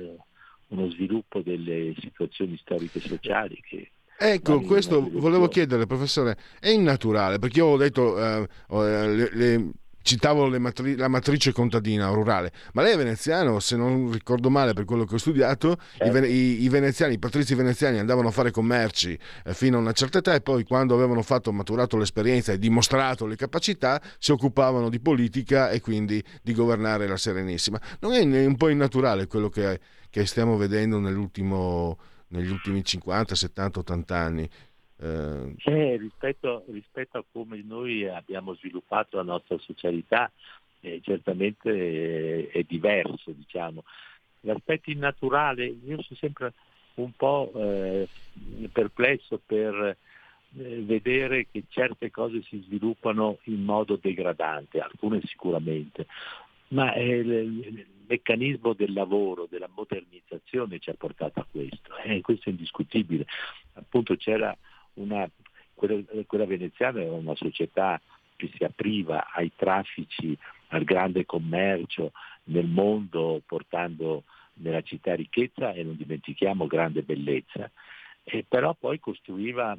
[0.68, 7.38] uno sviluppo delle situazioni storiche e sociali che Ecco, questo volevo chiedere, professore, è innaturale,
[7.38, 9.72] perché io ho detto, eh, eh le, le,
[10.06, 14.86] citavo matri- la matrice contadina rurale, ma lei è veneziano, se non ricordo male per
[14.86, 16.18] quello che ho studiato, certo.
[16.26, 20.20] i, i, veneziani, i patrizi veneziani andavano a fare commerci eh, fino a una certa
[20.20, 25.00] età e poi quando avevano fatto, maturato l'esperienza e dimostrato le capacità, si occupavano di
[25.00, 27.82] politica e quindi di governare la Serenissima.
[28.00, 29.80] Non è un po' innaturale quello che,
[30.16, 34.50] che stiamo vedendo negli ultimi 50, 70, 80 anni?
[34.98, 35.56] Eh...
[35.58, 40.32] Eh, rispetto, rispetto, a come noi abbiamo sviluppato la nostra socialità,
[40.80, 43.32] eh, certamente è, è, diverso.
[43.32, 43.84] Diciamo.
[44.40, 46.54] L'aspetto innaturale, io sono sempre
[46.94, 48.08] un po' eh,
[48.72, 49.98] perplesso per
[50.58, 56.08] eh, vedere che certe cose si sviluppano in modo degradante, alcune sicuramente,
[56.70, 62.50] ma il, il meccanismo del lavoro, della modernizzazione ci ha portato a questo, e questo
[62.50, 63.26] è indiscutibile.
[63.74, 64.56] Appunto c'era
[64.96, 65.30] una,
[65.74, 68.00] quella, quella veneziana era una società
[68.36, 70.38] che si apriva ai traffici,
[70.70, 72.12] al grande commercio
[72.46, 74.24] nel mondo, portando
[74.56, 77.70] nella città ricchezza e non dimentichiamo grande bellezza,
[78.24, 79.78] e però poi costruiva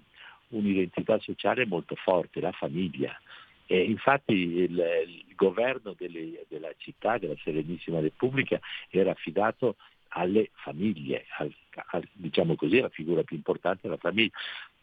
[0.48, 3.18] un'identità sociale molto forte, la famiglia.
[3.66, 9.76] E infatti il, il governo delle, della città, della Serenissima Repubblica, era affidato
[10.08, 11.52] alle famiglie, al,
[11.90, 14.32] al, diciamo così, la figura più importante è la famiglia.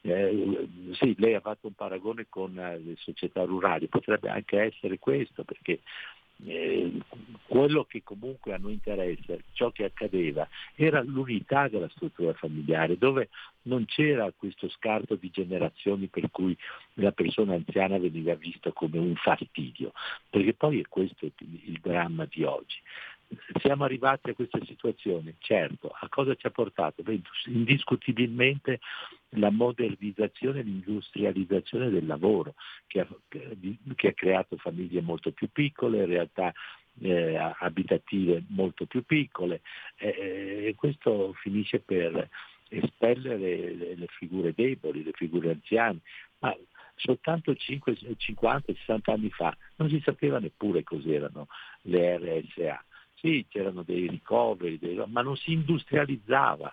[0.01, 4.99] Eh, sì, lei ha fatto un paragone con eh, le società rurali, potrebbe anche essere
[4.99, 5.79] questo, perché
[6.45, 6.91] eh,
[7.53, 13.29] quello che comunque a noi interessa, ciò che accadeva, era l'unità della struttura familiare, dove
[13.63, 16.57] non c'era questo scarto di generazioni per cui
[16.93, 19.93] la persona anziana veniva vista come un fastidio,
[20.31, 22.77] perché poi è questo il dramma di oggi
[23.59, 27.01] siamo arrivati a questa situazione, certo, a cosa ci ha portato?
[27.01, 28.79] Beh, indiscutibilmente
[29.35, 32.53] la modernizzazione e l'industrializzazione del lavoro,
[32.87, 36.53] che ha, che ha, creato famiglie molto più piccole, realtà
[37.01, 39.61] eh, abitative molto più piccole,
[39.97, 42.29] eh, e questo finisce per
[42.69, 43.37] espellere
[43.73, 45.99] le, le figure deboli, le figure anziane.
[46.39, 46.55] Ma
[46.95, 51.47] soltanto 5, 50, 60 anni fa non si sapeva neppure cos'erano
[51.83, 52.83] le RSA
[53.23, 56.69] sì, c'erano dei ricoveri, dei, ma non si industrializzava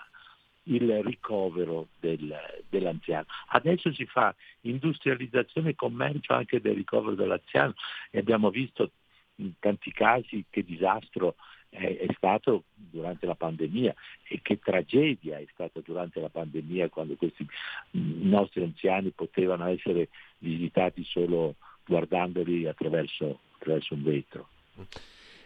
[0.65, 2.37] il ricovero del,
[2.69, 3.27] dell'anziano.
[3.51, 7.75] Adesso si fa industrializzazione e commercio anche del ricovero dell'anziano
[8.11, 8.91] e abbiamo visto
[9.40, 11.35] in tanti casi che disastro
[11.68, 13.94] è, è, stato durante la pandemia
[14.29, 17.46] e che tragedia è stata durante la pandemia quando questi
[17.92, 24.48] nostri anziani potevano essere visitati solo guardandoli attraverso, attraverso un vetro.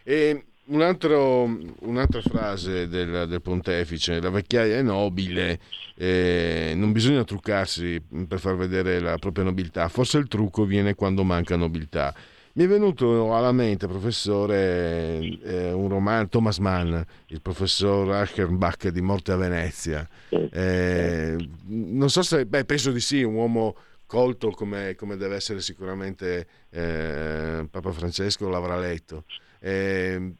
[0.03, 1.43] E un altro,
[1.81, 5.59] un'altra frase del, del, pontefice, la vecchiaia è nobile,
[5.95, 11.23] eh, non bisogna truccarsi per far vedere la propria nobiltà, forse il trucco viene quando
[11.23, 12.13] manca nobiltà.
[12.57, 16.97] Mi è venuto alla mente, professore, eh, un romanzo, Thomas Mann,
[17.27, 20.07] il professor Aschenbach di Morte a Venezia.
[20.29, 23.75] Eh, non so se, beh, penso di sì, un uomo
[24.05, 29.25] colto come, come deve essere sicuramente eh, Papa Francesco l'avrà letto.
[29.59, 30.33] Eh,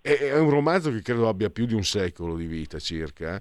[0.00, 3.38] è, un romanzo che credo abbia più di un secolo di vita circa.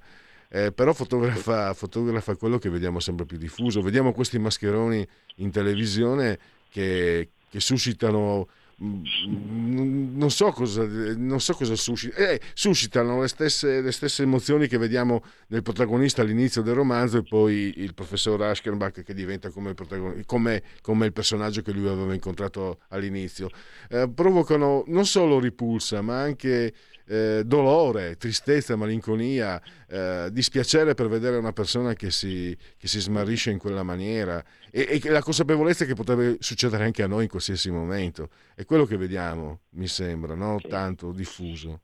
[0.49, 3.81] Eh, però fotografa, fotografa, quello che vediamo sempre più diffuso.
[3.81, 6.37] Vediamo questi mascheroni in televisione
[6.69, 8.47] che, che suscitano
[8.83, 14.67] Mm, non so cosa, non so cosa suscita, eh, suscitano le stesse, le stesse, emozioni
[14.67, 19.71] che vediamo nel protagonista all'inizio del romanzo e poi il professor Aschenbach che diventa come
[19.71, 23.49] il, come, come il personaggio che lui aveva incontrato all'inizio.
[23.89, 26.71] Eh, provocano non solo ripulsa ma anche
[27.07, 33.51] eh, dolore, tristezza, malinconia, eh, dispiacere per vedere una persona che si, che si smarrisce
[33.51, 37.71] in quella maniera e, e, la consapevolezza che potrebbe succedere anche a noi in qualsiasi
[37.71, 38.29] momento.
[38.55, 40.59] È quello che vediamo, mi sembra, no?
[40.67, 41.81] tanto diffuso.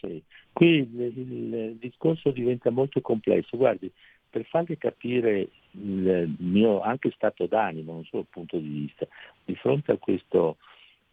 [0.00, 0.22] Sì.
[0.52, 3.56] Qui il, il, discorso diventa molto complesso.
[3.56, 3.92] Guardi,
[4.30, 9.06] per farle capire il mio anche stato d'animo, non solo punto di vista,
[9.44, 10.56] di fronte a questo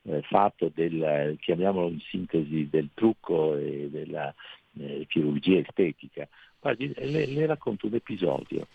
[0.04, 4.34] eh, fatto del, chiamiamolo in sintesi, del trucco e della
[4.80, 6.28] eh, chirurgia estetica,
[6.60, 8.68] guardi, le, le racconto un episodio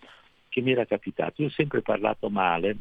[0.49, 1.43] che mi era capitato.
[1.43, 2.77] Io ho sempre parlato male,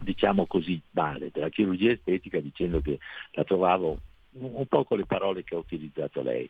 [0.00, 2.98] diciamo così, male, della chirurgia estetica dicendo che
[3.32, 3.98] la trovavo
[4.32, 6.48] un po' con le parole che ha utilizzato lei.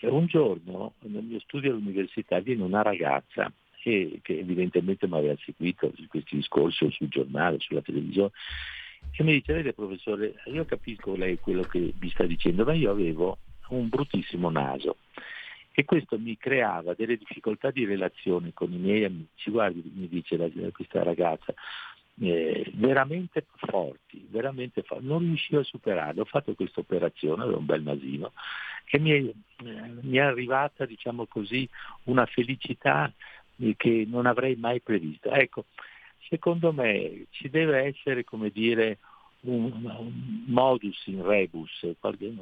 [0.00, 5.92] Un giorno nel mio studio all'università viene una ragazza che, che evidentemente mi aveva seguito
[5.94, 8.30] su questi discorsi sul giornale, sulla televisione,
[9.10, 12.90] e mi dice, vede professore, io capisco lei quello che mi sta dicendo, ma io
[12.90, 13.38] avevo
[13.68, 14.96] un bruttissimo naso
[15.74, 19.50] e questo mi creava delle difficoltà di relazione con i miei amici.
[19.50, 21.54] Guardi, mi dice la, questa ragazza,
[22.20, 25.06] eh, veramente forti, veramente forti.
[25.06, 26.20] non riuscivo a superarle.
[26.20, 28.32] Ho fatto questa operazione, avevo un bel nasino,
[28.90, 29.34] e mi è, eh,
[30.02, 31.66] mi è arrivata, diciamo così,
[32.04, 33.10] una felicità
[33.56, 35.30] eh, che non avrei mai previsto.
[35.30, 35.64] Ecco,
[36.32, 38.96] secondo me ci deve essere, come dire,
[39.40, 42.32] un, un modus in rebus, qualche,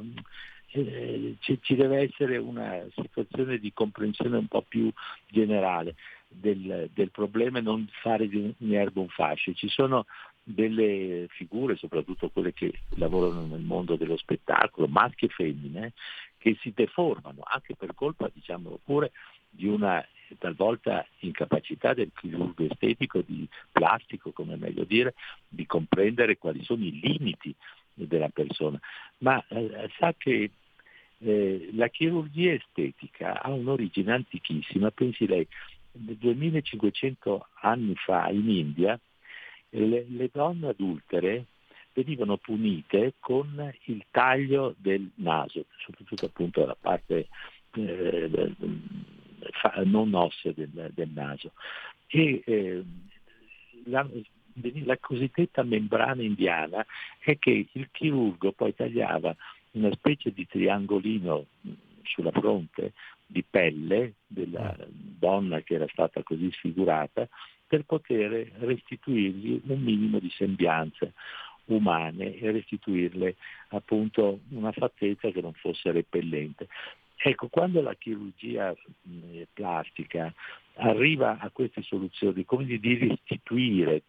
[0.71, 4.93] eh, ci, ci, deve essere una situazione di comprensione un po' più
[5.27, 5.97] generale
[6.29, 9.53] del, del problema e non fare di un erbo un fascio.
[9.55, 10.07] Ci sono
[10.41, 15.95] delle figure, soprattutto quelle che lavorano nel mondo dello spettacolo, maschi e femmine,
[16.39, 19.11] che si deformano anche per colpa, diciamo, pure
[19.51, 20.07] di una
[20.39, 25.15] talvolta incapacità del chirurgo estetico, di plastico, come meglio dire,
[25.49, 27.55] di comprendere quali sono i limiti
[27.95, 28.79] della persona.
[29.19, 30.51] Ma eh, sa che
[31.19, 35.47] eh, la chirurgia estetica ha un'origine antichissima, pensi lei,
[35.93, 38.99] 2500 anni fa in India
[39.71, 41.47] le, le donne adultere
[41.93, 47.29] venivano punite con il taglio del naso, soprattutto appunto la parte
[47.75, 48.55] eh,
[49.85, 51.53] non ossea del, del naso.
[52.07, 52.85] E, eh,
[53.85, 54.07] la,
[54.85, 56.85] la cosiddetta membrana indiana
[57.19, 59.35] è che il chirurgo poi tagliava
[59.73, 61.47] una specie di triangolino
[62.03, 62.93] sulla fronte
[63.27, 67.29] di pelle della donna che era stata così sfigurata
[67.67, 71.13] per poter restituirgli un minimo di sembianze
[71.67, 73.37] umane e restituirle
[73.69, 76.67] appunto una fattezza che non fosse repellente.
[77.23, 78.75] Ecco, quando la chirurgia
[79.53, 80.33] plastica
[80.77, 84.05] arriva a queste soluzioni, come di restituire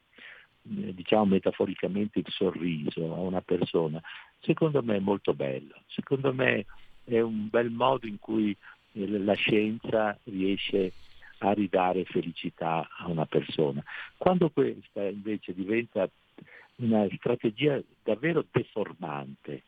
[0.64, 4.02] diciamo metaforicamente il sorriso a una persona,
[4.40, 6.66] secondo me è molto bello, secondo me
[7.04, 8.56] è un bel modo in cui
[8.94, 10.94] la scienza riesce
[11.40, 13.84] a ridare felicità a una persona.
[14.18, 16.10] Quando questa invece diventa
[16.76, 19.64] una strategia davvero deformante,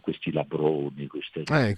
[0.00, 1.74] questi labroni, queste, eh,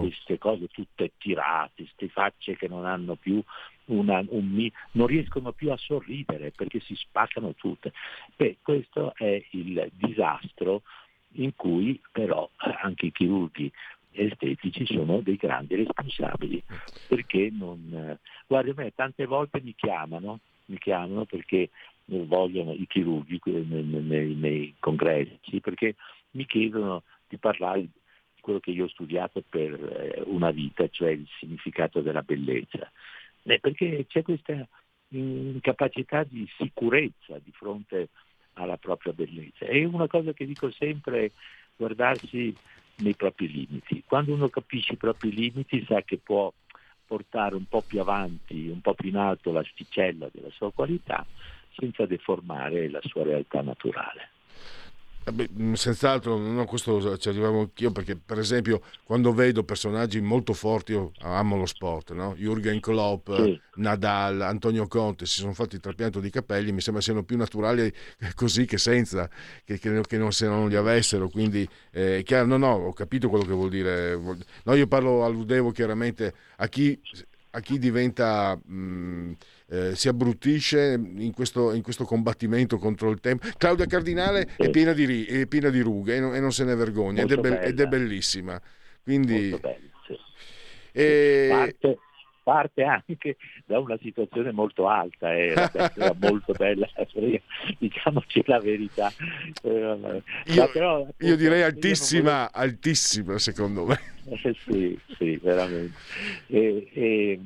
[0.00, 3.42] queste, cose tutte tirate, queste facce che non hanno più
[3.86, 7.92] una, un, non riescono più a sorridere perché si spaccano tutte.
[8.36, 10.82] Beh, questo è il disastro
[11.36, 13.70] in cui però anche i chirurghi
[14.12, 16.62] estetici sono dei grandi responsabili
[17.08, 21.70] perché non guardi a me tante volte mi chiamano mi chiamano perché
[22.04, 25.94] vogliono i chirurghi nei, nei, nei congressi perché
[26.32, 27.02] mi chiedono
[27.32, 32.02] di parlare di quello che io ho studiato per eh, una vita, cioè il significato
[32.02, 32.90] della bellezza.
[33.44, 34.68] Eh, perché c'è questa
[35.08, 38.08] incapacità di sicurezza di fronte
[38.54, 39.64] alla propria bellezza.
[39.64, 41.30] E una cosa che dico sempre è
[41.74, 42.54] guardarsi
[42.96, 44.02] nei propri limiti.
[44.06, 46.52] Quando uno capisce i propri limiti sa che può
[47.06, 51.24] portare un po' più avanti, un po' più in alto l'asticella della sua qualità
[51.74, 54.31] senza deformare la sua realtà naturale.
[55.24, 60.20] Eh beh, mm, senz'altro, no, questo ci arrivavo anch'io perché per esempio quando vedo personaggi
[60.20, 62.34] molto forti, io amo lo sport, no?
[62.36, 63.60] Jürgen Klopp, sì.
[63.76, 67.92] Nadal, Antonio Conte, si sono fatti il trapianto di capelli, mi sembra siano più naturali
[68.34, 69.30] così che senza,
[69.64, 72.92] che, che, che non, se non li avessero, quindi eh, è chiaro, no no, ho
[72.92, 74.18] capito quello che vuol dire,
[74.64, 77.00] no, io parlo, alludevo chiaramente a chi,
[77.50, 78.58] a chi diventa...
[78.60, 79.32] Mh, mm,
[79.72, 83.48] eh, si abbruttisce in questo, in questo, combattimento contro il tempo.
[83.56, 84.66] Claudia Cardinale sì.
[84.66, 87.32] è, piena di, è, piena di, rughe e non, e non se ne vergogna ed
[87.32, 88.60] è, be- ed è, bellissima.
[89.02, 90.18] Quindi, bello, sì.
[90.92, 91.46] e...
[91.50, 91.98] parte,
[92.42, 96.86] parte, anche da una situazione molto alta, eh, era molto bella,
[97.78, 99.10] diciamoci la verità.
[99.62, 102.72] Eh, io, però, appunto, io, direi altissima, volevo...
[102.72, 103.98] altissima secondo me.
[104.26, 105.96] Eh, sì, sì, veramente.
[106.48, 107.40] E, e,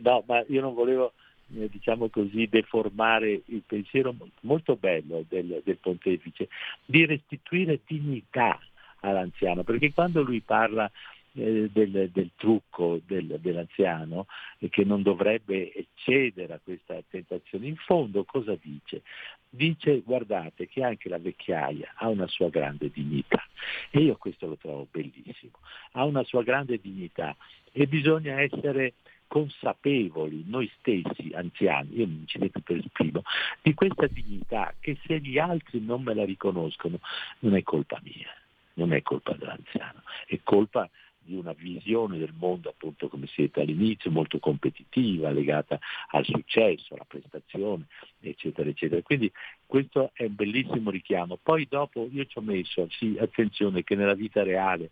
[0.00, 1.21] no, ma io non volevo eh,
[1.52, 6.48] diciamo così, deformare il pensiero molto bello del, del pontefice,
[6.84, 8.58] di restituire dignità
[9.00, 10.90] all'anziano, perché quando lui parla
[11.34, 14.26] eh, del, del, trucco del, dell'anziano
[14.58, 17.68] e che non dovrebbe cedere a questa tentazione.
[17.68, 19.02] In fondo cosa dice?
[19.48, 23.42] Dice guardate che anche la vecchiaia ha una sua grande dignità
[23.90, 25.58] e io questo lo trovo bellissimo,
[25.92, 27.34] ha una sua grande dignità
[27.72, 28.94] e bisogna essere
[29.32, 33.22] consapevoli noi stessi anziani, io mi ci metto per primo,
[33.62, 36.98] di questa dignità che se gli altri non me la riconoscono
[37.38, 38.28] non è colpa mia,
[38.74, 40.86] non è colpa dell'anziano, è colpa
[41.18, 45.78] di una visione del mondo, appunto come siete all'inizio, molto competitiva, legata
[46.10, 47.86] al successo, alla prestazione,
[48.20, 49.00] eccetera, eccetera.
[49.00, 49.32] Quindi
[49.64, 51.38] questo è un bellissimo richiamo.
[51.42, 54.90] Poi dopo io ci ho messo, sì, attenzione che nella vita reale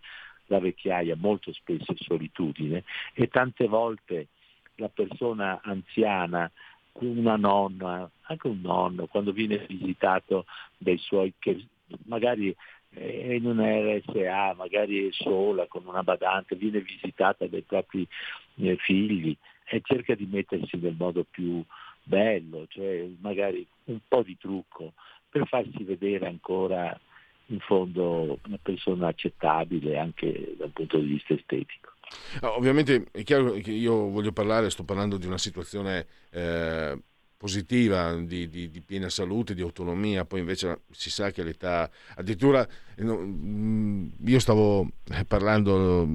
[0.51, 2.85] la vecchiaia molto spesso è solitudine
[3.15, 4.29] e tante volte
[4.77, 6.51] la persona anziana,
[6.95, 10.47] una nonna, anche un nonno, quando viene visitato
[10.77, 11.67] dai suoi, che
[12.07, 12.55] magari
[12.89, 18.07] è in un RSA, magari è sola con una badante, viene visitata dai propri
[18.57, 21.63] eh, figli e cerca di mettersi nel modo più
[22.03, 24.95] bello, cioè magari un po' di trucco
[25.29, 26.99] per farsi vedere ancora
[27.51, 31.93] in fondo una persona accettabile anche dal punto di vista estetico.
[32.43, 36.99] Ovviamente è chiaro che io voglio parlare, sto parlando di una situazione eh,
[37.41, 42.69] positiva di, di, di, piena salute, di autonomia, poi invece si sa che l'età, addirittura
[42.95, 46.07] eh, mm, io stavo eh, parlando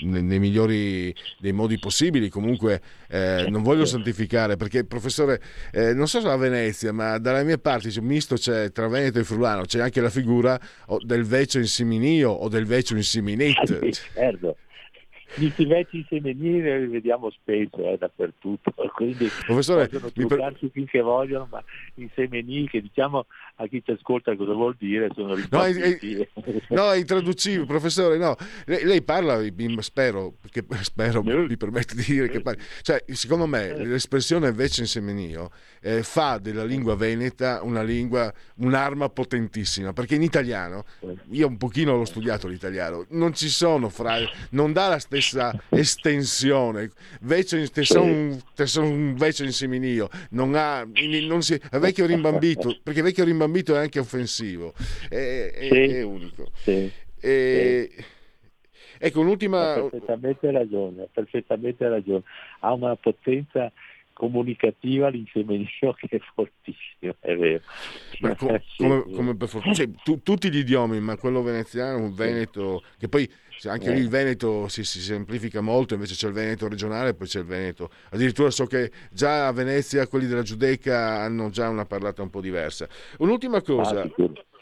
[0.00, 5.42] nei, nei migliori dei modi possibili, comunque eh, non voglio santificare perché professore,
[5.72, 9.18] eh, non so se a Venezia, ma dalle mie parti c'è misto, c'è tra Veneto
[9.18, 10.58] e Friulano, c'è anche la figura
[11.00, 13.90] del vecchio insiminio o del vecchio insiminit.
[14.16, 14.56] Certo
[15.34, 20.70] gli stivetti femminili li vediamo spesso eh, dappertutto, quindi Professore, possono truccarsi per...
[20.70, 21.62] finché vogliono, ma
[21.94, 26.28] i femminili che diciamo a chi ci ascolta cosa vuol dire sono ripartiti.
[26.34, 28.36] No, è, no, è intraducibile, professore, no.
[28.66, 29.42] Lei, lei parla,
[29.80, 32.62] spero, che, spero mi permette di dire che parli.
[32.82, 35.50] Cioè, secondo me l'espressione invece in semenio
[35.80, 40.84] eh, fa della lingua veneta una lingua, un'arma potentissima, perché in italiano,
[41.30, 45.52] io un pochino l'ho studiato l'italiano, non ci sono frasi, non dà la stessa stessa
[45.70, 46.90] estensione.
[47.20, 47.84] Vece, te
[48.66, 50.86] sono un vecchio inseminio, non ha,
[51.26, 54.74] non si, vecchio rimbambito, perché vecchio rimbambito è anche offensivo,
[55.08, 55.94] è, è, sì.
[55.94, 56.50] è unico.
[56.54, 56.90] Sì.
[57.20, 58.04] E, sì.
[58.98, 59.74] Ecco, un'ultima...
[59.74, 62.22] Ha perfettamente ragione, ha perfettamente ragione.
[62.60, 63.70] Ha una potenza
[64.14, 65.66] comunicativa l'inseminio
[66.00, 67.62] che è fortissimo, è vero.
[68.20, 72.14] Ma com- come, come per fortuna, cioè, tu, tutti gli idiomi, ma quello veneziano, un
[72.14, 73.30] veneto, che poi
[73.64, 77.26] anche lì il Veneto si, si, semplifica molto, invece c'è il Veneto regionale e poi
[77.26, 77.90] c'è il Veneto.
[78.10, 82.40] Addirittura so che già a Venezia quelli della Giudecca hanno già una parlata un po'
[82.40, 82.88] diversa.
[83.18, 84.10] Un'ultima cosa, ah,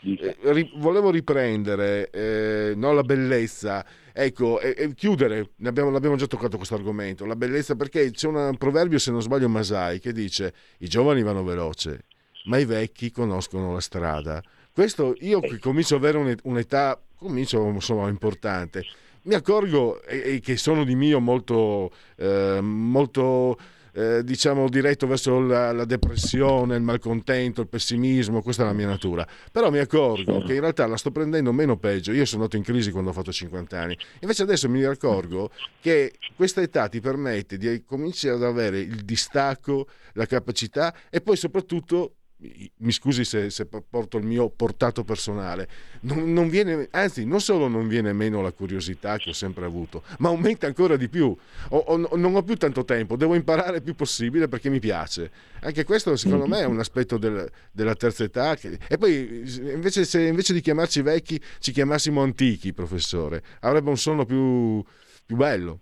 [0.04, 3.84] eh, ri- volevo riprendere eh, no, la bellezza.
[4.12, 8.54] Ecco, e, e chiudere, abbiamo, l'abbiamo già toccato questo argomento, la bellezza perché c'è un
[8.56, 12.04] proverbio, se non sbaglio, Masai, che dice i giovani vanno veloce,
[12.44, 14.42] ma i vecchi conoscono la strada.
[14.72, 18.84] Questo io che comincio ad avere un'età comincio insomma importante.
[19.22, 23.56] Mi accorgo eh, che sono di mio molto, eh, molto
[23.94, 28.86] eh, diciamo diretto verso la, la, depressione, il malcontento, il pessimismo, questa è la mia
[28.86, 29.26] natura.
[29.50, 32.12] Però mi accorgo che in realtà la sto prendendo meno peggio.
[32.12, 33.96] Io sono andato in crisi quando ho fatto 50 anni.
[34.20, 35.50] Invece adesso mi accorgo
[35.80, 41.36] che questa età ti permette di cominciare ad avere il distacco, la capacità e poi
[41.36, 45.68] soprattutto mi scusi se, se, porto il mio portato personale,
[46.00, 50.02] non, non, viene, anzi non solo non viene meno la curiosità che ho sempre avuto,
[50.18, 51.34] ma aumenta ancora di più.
[51.70, 55.30] O, o, non ho più tanto tempo, devo imparare il più possibile perché mi piace.
[55.60, 58.54] Anche questo secondo me è un aspetto del, della terza età.
[58.56, 63.96] Che, e poi invece, se invece di chiamarci vecchi ci chiamassimo antichi, professore, avrebbe un
[63.96, 64.82] sonno più,
[65.24, 65.80] più bello.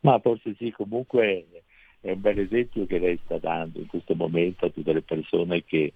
[0.00, 1.46] Ma forse sì, comunque
[2.04, 5.64] è un bel esempio che lei sta dando in questo momento a tutte le persone
[5.64, 5.94] che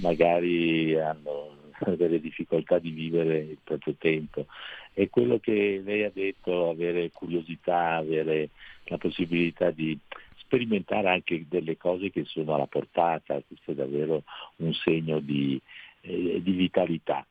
[0.00, 1.56] magari hanno
[1.96, 4.44] delle difficoltà di vivere il proprio tempo.
[4.92, 8.50] E quello che lei ha detto, avere curiosità, avere
[8.84, 9.98] la possibilità di
[10.36, 14.24] sperimentare anche delle cose che sono alla portata, questo è davvero
[14.56, 15.58] un segno di,
[16.02, 17.26] eh, di vitalità.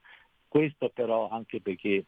[0.47, 2.03] Questo però anche perché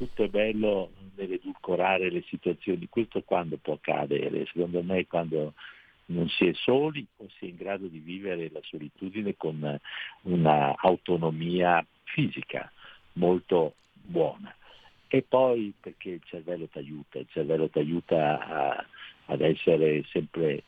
[0.00, 4.46] tutto è bello nell'edulcorare le situazioni, questo quando può accadere?
[4.46, 5.52] Secondo me quando
[6.06, 9.78] non si è soli o si è in grado di vivere la solitudine con
[10.22, 12.72] un'autonomia fisica
[13.14, 14.54] molto buona.
[15.06, 18.86] E poi perché il cervello ti aiuta, il cervello ti aiuta
[19.26, 20.62] ad essere sempre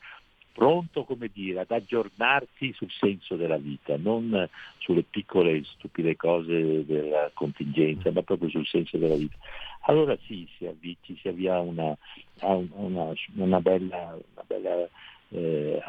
[0.53, 4.47] pronto come dire, ad aggiornarsi sul senso della vita, non
[4.77, 9.35] sulle piccole stupide cose della contingenza, ma proprio sul senso della vita.
[9.81, 11.97] Allora sì, si, avvici, si avvia una,
[12.41, 14.87] una, una bella, una bella
[15.29, 15.81] eh,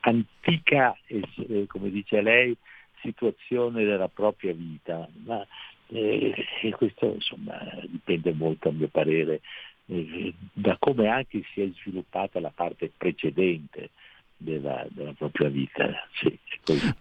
[0.00, 2.56] antica, eh, come dice lei,
[3.00, 5.44] situazione della propria vita, ma
[5.88, 6.34] eh,
[6.76, 9.40] questo insomma, dipende molto a mio parere
[9.86, 13.90] eh, da come anche si è sviluppata la parte precedente
[14.36, 15.90] della, della propria vita.
[16.14, 16.38] Sì,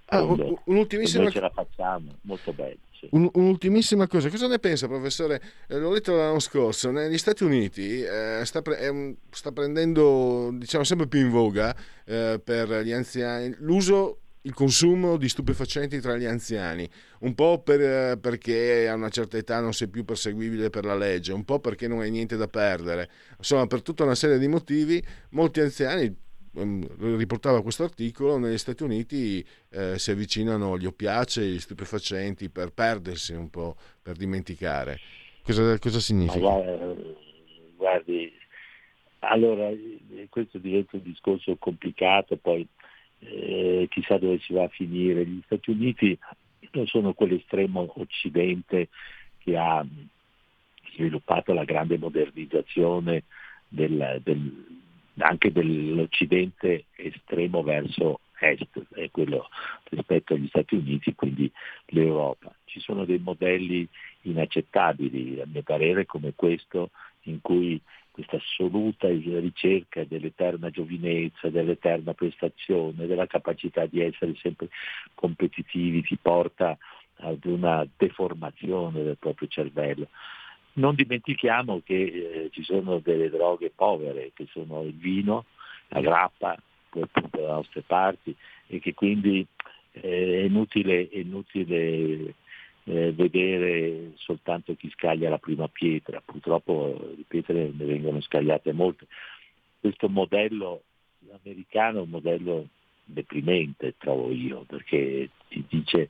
[0.08, 1.30] ah, un, un'ultimissima...
[1.30, 2.54] ce la facciamo, molto.
[2.92, 3.08] Sì.
[3.12, 5.42] Un, un'ultimissima cosa, cosa ne pensa professore?
[5.68, 11.08] Eh, l'ho letto l'anno scorso, negli Stati Uniti eh, sta, pre- sta, prendendo diciamo, sempre
[11.08, 11.76] più in voga
[12.06, 16.88] eh, per gli anziani l'uso il consumo di stupefacenti tra gli anziani,
[17.20, 20.96] un po' per, eh, perché a una certa età non sei più perseguibile per la
[20.96, 24.48] legge, un po' perché non hai niente da perdere, insomma per tutta una serie di
[24.48, 26.14] motivi molti anziani,
[26.56, 32.74] ehm, riportava questo articolo, negli Stati Uniti eh, si avvicinano gli oppiacei, gli stupefacenti per
[32.74, 35.00] perdersi un po', per dimenticare.
[35.44, 36.62] Cosa, cosa significa?
[37.78, 38.32] Guardi,
[39.20, 39.70] allora
[40.30, 42.68] questo diventa un discorso complicato, poi
[43.26, 45.26] eh, chissà dove si va a finire.
[45.26, 46.18] Gli Stati Uniti
[46.72, 48.90] non sono quell'estremo occidente
[49.40, 49.86] che ha
[50.94, 53.24] sviluppato la grande modernizzazione
[53.68, 54.66] del, del,
[55.18, 59.48] anche dell'occidente estremo verso est, è quello
[59.90, 61.52] rispetto agli Stati Uniti, quindi
[61.88, 62.54] l'Europa.
[62.66, 63.88] Ci sono dei modelli
[64.22, 66.90] inaccettabili, a mio parere, come questo,
[67.24, 67.80] in cui
[68.14, 74.70] questa assoluta ricerca dell'eterna giovinezza, dell'eterna prestazione, della capacità di essere sempre
[75.16, 76.78] competitivi ti porta
[77.16, 80.10] ad una deformazione del proprio cervello.
[80.74, 85.46] Non dimentichiamo che eh, ci sono delle droghe povere, che sono il vino,
[85.88, 86.56] la grappa,
[86.92, 88.36] soprattutto dalle nostre parti,
[88.68, 89.44] e che quindi
[89.92, 92.36] eh, è inutile, è inutile
[92.86, 99.08] eh, vedere soltanto chi scaglia la prima pietra, purtroppo di pietre ne vengono scagliate molte.
[99.80, 100.84] Questo modello
[101.32, 102.68] americano è un modello
[103.06, 106.10] deprimente, trovo io, perché ti dice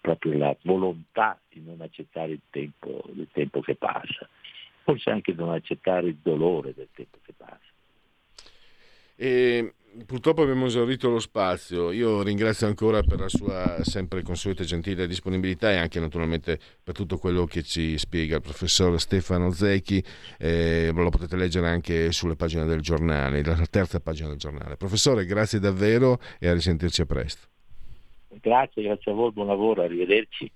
[0.00, 4.28] proprio la volontà di non accettare il tempo, il tempo che passa,
[4.82, 7.60] forse anche non accettare il dolore del tempo che passa.
[9.16, 9.72] E
[10.06, 11.92] purtroppo abbiamo esaurito lo spazio.
[11.92, 17.18] Io ringrazio ancora per la sua sempre consueta gentile disponibilità e anche naturalmente per tutto
[17.18, 20.02] quello che ci spiega il professor Stefano Zecchi.
[20.38, 24.76] Eh, lo potete leggere anche sulle pagine del giornale, la terza pagina del giornale.
[24.76, 27.46] Professore, grazie davvero e a risentirci a presto.
[28.40, 30.50] Grazie, grazie a voi, buon lavoro, arrivederci.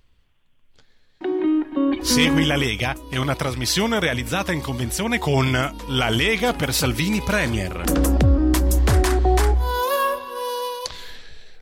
[2.00, 8.25] Segui la Lega è una trasmissione realizzata in convenzione con La Lega per Salvini Premier.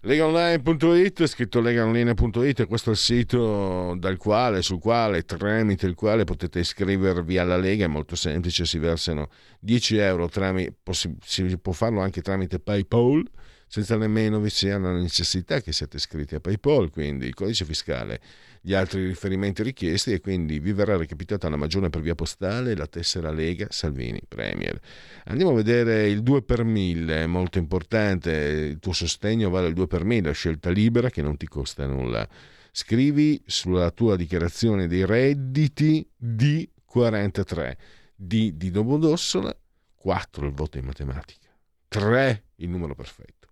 [0.07, 6.59] Legaonline.it, scritto legaonline.it, questo è il sito dal quale, sul quale, tramite il quale potete
[6.59, 9.31] iscrivervi alla Lega, è molto semplice, si versano
[9.61, 13.25] 10 euro, tramite, si può farlo anche tramite PayPal,
[13.67, 18.21] senza nemmeno vi sia la necessità che siate iscritti a PayPal, quindi il codice fiscale
[18.67, 22.87] gli altri riferimenti richiesti e quindi vi verrà recapitata la maggiore per via postale la
[22.87, 24.81] tessera Lega Salvini Premier.
[25.25, 29.87] Andiamo a vedere il 2 per 1000, molto importante, il tuo sostegno vale il 2
[29.87, 32.27] per 1000, scelta libera che non ti costa nulla.
[32.73, 37.79] Scrivi sulla tua dichiarazione dei redditi di 43,
[38.15, 39.55] D di Domodossola,
[39.95, 41.49] 4 il voto in matematica,
[41.89, 43.44] 3 il numero perfetto.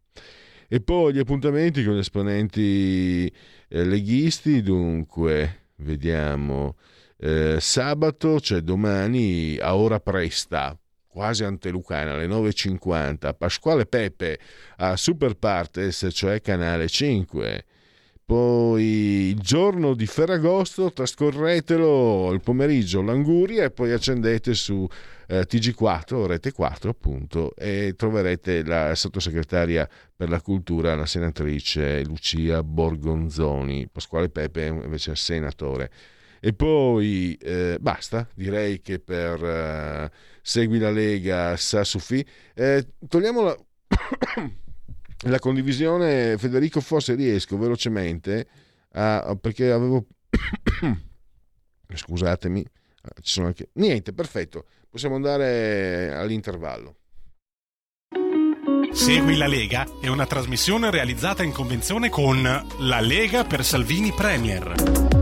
[0.72, 6.78] E poi gli appuntamenti con gli esponenti eh, leghisti, dunque, vediamo,
[7.18, 10.74] eh, sabato, cioè domani, a ora presta,
[11.06, 14.38] quasi antelucana, alle 9.50, Pasquale Pepe
[14.78, 17.64] a Super Partes, cioè canale 5.
[18.24, 18.82] Poi
[19.30, 24.86] il giorno di Ferragosto trascorretelo il pomeriggio l'Anguria e poi accendete su
[25.26, 32.62] eh, TG4, Rete 4 appunto, e troverete la sottosegretaria per la cultura, la senatrice Lucia
[32.62, 35.90] Borgonzoni, Pasquale Pepe invece è senatore.
[36.40, 40.10] E poi eh, basta, direi che per eh,
[40.42, 42.24] Segui la Lega sa Sufi.
[42.54, 43.56] Eh, togliamo la,
[45.22, 48.46] la, condivisione, Federico, forse riesco velocemente,
[48.92, 50.06] a, perché avevo...
[51.94, 52.64] Scusatemi,
[53.20, 53.70] ci sono anche...
[53.74, 56.96] Niente, perfetto possiamo andare all'intervallo.
[58.92, 65.21] Segui la Lega è una trasmissione realizzata in convenzione con La Lega per Salvini Premier.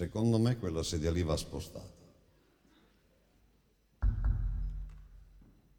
[0.00, 1.92] Secondo me quella sedia lì va spostata.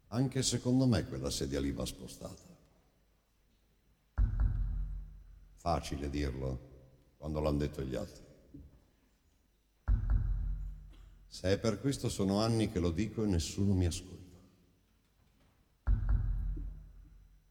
[0.06, 2.40] Anche secondo me quella sedia lì va spostata.
[5.56, 6.60] Facile dirlo
[7.16, 8.22] quando l'hanno detto gli altri.
[11.26, 14.38] Se è per questo sono anni che lo dico e nessuno mi ascolta.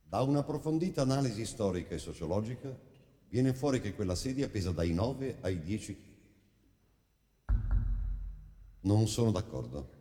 [0.03, 2.73] Da un'approfondita analisi storica e sociologica
[3.27, 6.10] viene fuori che quella sedia pesa dai 9 ai 10 kg.
[8.81, 9.99] Non sono d'accordo.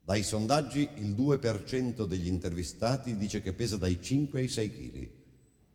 [0.00, 5.10] Dai sondaggi il 2% degli intervistati dice che pesa dai 5 ai 6 kg,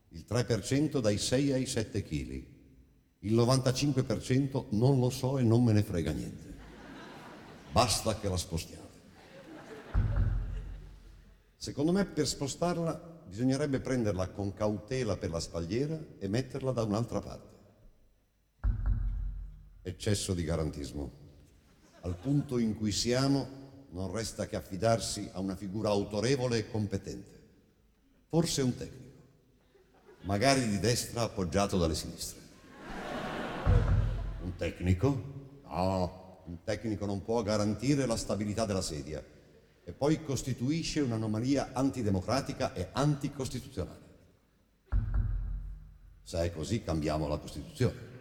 [0.09, 2.45] il 3% dai 6 ai 7 kg,
[3.19, 6.53] il 95% non lo so e non me ne frega niente.
[7.71, 9.01] Basta che la spostiate.
[11.55, 17.21] Secondo me per spostarla bisognerebbe prenderla con cautela per la spalliera e metterla da un'altra
[17.21, 17.51] parte.
[19.83, 21.22] Eccesso di garantismo.
[22.05, 23.47] Al punto in cui siamo
[23.91, 27.41] non resta che affidarsi a una figura autorevole e competente,
[28.27, 29.17] forse un tecnico,
[30.23, 32.41] magari di destra appoggiato dalle sinistre.
[34.41, 35.61] Un tecnico?
[35.63, 39.23] No, un tecnico non può garantire la stabilità della sedia
[39.85, 44.01] e poi costituisce un'anomalia antidemocratica e anticostituzionale.
[46.21, 48.12] Se è così cambiamo la Costituzione.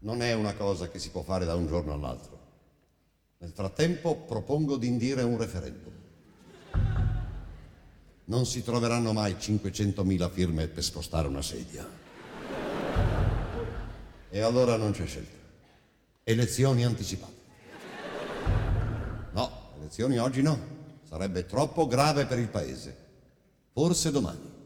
[0.00, 2.38] Non è una cosa che si può fare da un giorno all'altro.
[3.38, 5.92] Nel frattempo propongo di indire un referendum.
[8.24, 11.86] Non si troveranno mai 500.000 firme per spostare una sedia.
[14.30, 15.36] E allora non c'è scelta.
[16.22, 17.36] Elezioni anticipate.
[19.32, 20.76] No, elezioni oggi no.
[21.02, 23.06] Sarebbe troppo grave per il Paese.
[23.72, 24.56] Forse domani.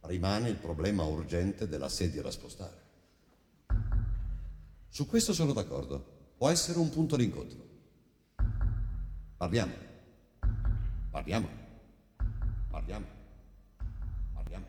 [0.00, 2.81] Rimane il problema urgente della sedia da spostare.
[4.94, 6.04] Su questo sono d'accordo.
[6.36, 7.58] Può essere un punto d'incontro.
[9.38, 9.72] Parliamo.
[11.10, 11.48] Parliamo.
[12.68, 13.06] Parliamo.
[14.34, 14.66] Parliamo.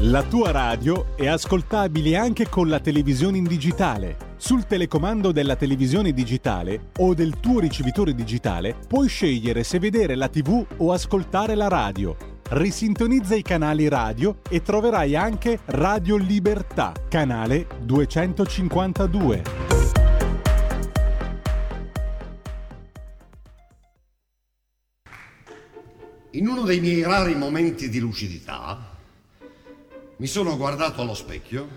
[0.00, 4.34] La tua radio è ascoltabile anche con la televisione in digitale.
[4.36, 10.28] Sul telecomando della televisione digitale o del tuo ricevitore digitale puoi scegliere se vedere la
[10.28, 17.68] TV o ascoltare la radio risintonizza i canali radio e troverai anche Radio Libertà, canale
[17.82, 19.42] 252.
[26.32, 28.96] In uno dei miei rari momenti di lucidità
[30.16, 31.68] mi sono guardato allo specchio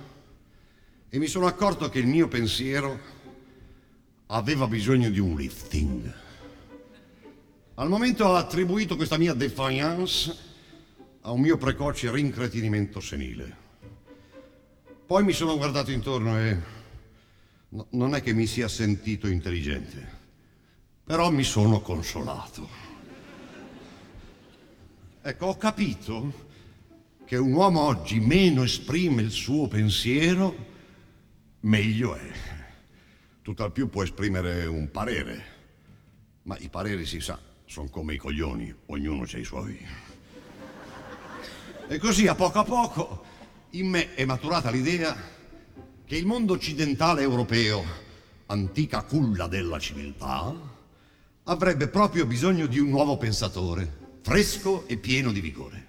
[1.08, 3.00] e mi sono accorto che il mio pensiero
[4.28, 6.14] aveva bisogno di un lifting.
[7.76, 10.52] Al momento ho attribuito questa mia defiance
[11.26, 13.62] a un mio precoce rincretinimento senile.
[15.06, 16.58] Poi mi sono guardato intorno e
[17.70, 20.20] no, non è che mi sia sentito intelligente,
[21.04, 22.68] però mi sono consolato.
[25.22, 26.52] Ecco, ho capito
[27.26, 30.72] che un uomo oggi meno esprime il suo pensiero,
[31.62, 32.32] meglio è.
[33.42, 35.46] Tutt'al più può esprimere un parere,
[36.44, 40.12] ma i pareri si sa, sono come i coglioni, ognuno ha i suoi.
[41.88, 43.24] E così a poco a poco
[43.72, 45.16] in me è maturata l'idea
[46.06, 47.84] che il mondo occidentale europeo,
[48.46, 50.56] antica culla della civiltà,
[51.44, 55.88] avrebbe proprio bisogno di un nuovo pensatore, fresco e pieno di vigore.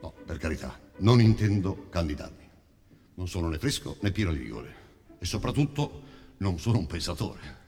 [0.00, 2.48] No, per carità, non intendo candidarmi.
[3.14, 4.74] Non sono né fresco né pieno di vigore.
[5.18, 6.02] E soprattutto
[6.38, 7.60] non sono un pensatore.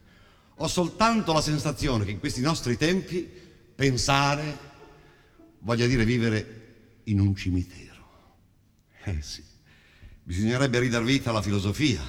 [0.57, 3.29] Ho soltanto la sensazione che in questi nostri tempi
[3.75, 4.73] pensare
[5.59, 6.64] voglia dire vivere
[7.05, 7.93] in un cimitero.
[9.05, 9.43] Eh sì,
[10.23, 12.03] bisognerebbe ridar vita alla filosofia,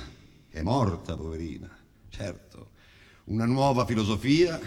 [0.49, 1.69] è morta, poverina,
[2.09, 2.71] certo.
[3.25, 4.59] Una nuova filosofia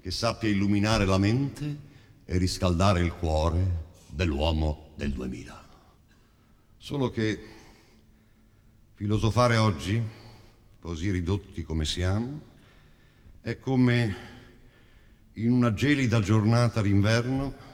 [0.00, 1.90] che sappia illuminare la mente
[2.24, 5.68] e riscaldare il cuore dell'uomo del 2000.
[6.76, 7.40] Solo che
[8.94, 10.02] filosofare oggi,
[10.80, 12.40] così ridotti come siamo,
[13.40, 14.16] è come
[15.34, 17.70] in una gelida giornata d'inverno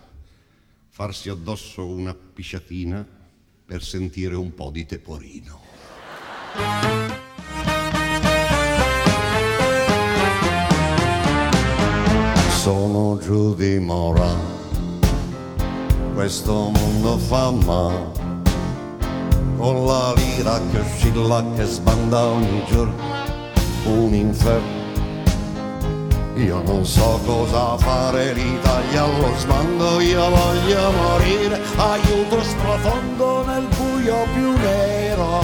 [0.98, 3.06] farsi addosso una pisciatina
[3.64, 5.60] per sentire un po' di teporino.
[12.50, 14.28] Sono giù di mora,
[16.14, 18.10] questo mondo fa male,
[19.56, 23.04] con la lira che oscilla, che sbanda ogni giorno,
[23.84, 24.77] un inferno
[26.38, 34.24] io non so cosa fare, l'Italia allo sbando, io voglio morire, aiuto sprofondo nel buio
[34.32, 35.40] più nero.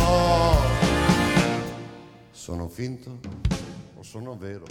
[2.31, 3.19] Sono finto
[3.97, 4.65] o sono vero?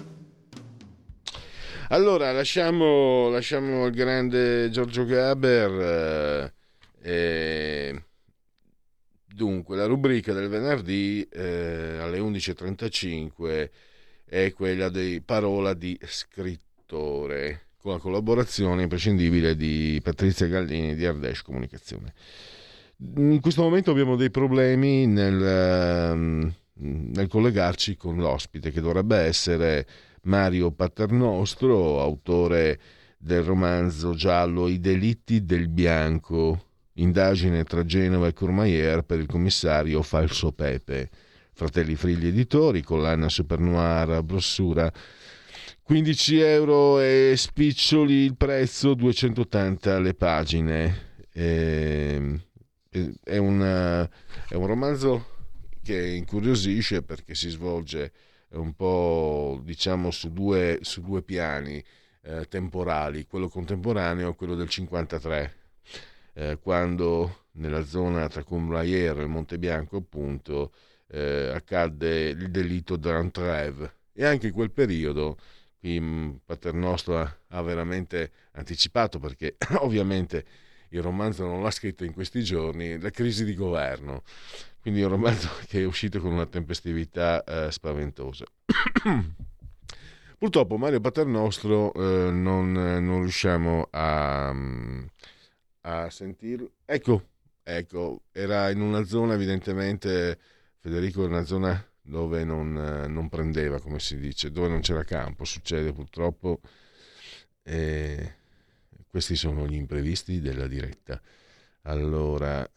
[1.89, 6.53] Allora, lasciamo, lasciamo il grande Giorgio Gaber.
[7.01, 8.03] Eh, eh,
[9.27, 13.69] dunque, la rubrica del venerdì eh, alle 11.35
[14.33, 21.43] è quella di Parola di scrittore, con la collaborazione imprescindibile di Patrizia Gallini di Ardesh
[21.43, 22.15] Comunicazione.
[23.17, 29.85] In questo momento abbiamo dei problemi nel, ehm, nel collegarci con l'ospite, che dovrebbe essere
[30.23, 32.79] Mario Paternostro, autore
[33.19, 40.01] del romanzo giallo I delitti del bianco, indagine tra Genova e Courmayeur per il commissario
[40.01, 41.09] Falso Pepe
[41.53, 44.91] Fratelli Frigli Editori, collana Super Noir, brossura
[45.83, 51.11] 15 euro e spiccioli il prezzo, 280 le pagine.
[51.31, 52.39] E,
[53.23, 54.03] è, una,
[54.47, 55.25] è un romanzo
[55.83, 58.11] che incuriosisce perché si svolge
[58.51, 61.83] un po' diciamo su due, su due piani
[62.21, 65.55] eh, temporali, quello contemporaneo e quello del 53,
[66.33, 70.71] eh, quando nella zona tra Comblayer e Monte Bianco appunto
[71.13, 75.37] eh, accadde il delitto d'Antreve e anche in quel periodo
[75.79, 80.45] qui Paternostro ha, veramente anticipato perché ovviamente
[80.89, 84.23] il romanzo non l'ha scritto in questi giorni, la crisi di governo.
[84.79, 88.45] Quindi un romanzo che è uscito con una tempestività eh, spaventosa.
[90.37, 95.03] Purtroppo Mario Paternostro eh, non, non, riusciamo a, mm,
[95.81, 96.71] a sentirlo.
[96.85, 97.27] Ecco,
[97.63, 100.37] ecco, era in una zona evidentemente
[100.83, 105.45] Federico è una zona dove non, non, prendeva, come si dice, dove non c'era campo,
[105.45, 106.59] succede purtroppo.
[107.63, 108.33] E
[109.07, 111.21] questi sono gli imprevisti della diretta.
[111.83, 112.69] Allora,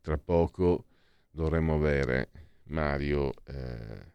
[0.00, 0.86] tra poco
[1.30, 2.30] dovremo avere
[2.68, 4.12] Mario eh,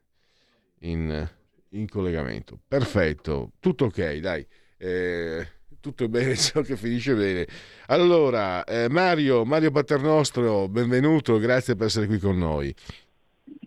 [0.88, 1.30] in,
[1.70, 2.60] in, collegamento.
[2.68, 4.44] Perfetto, tutto ok, dai.
[4.76, 5.48] Eh,
[5.80, 7.48] tutto bene ciò che finisce bene.
[7.90, 12.76] Allora, eh, Mario, Mario Paternostro, benvenuto, grazie per essere qui con noi.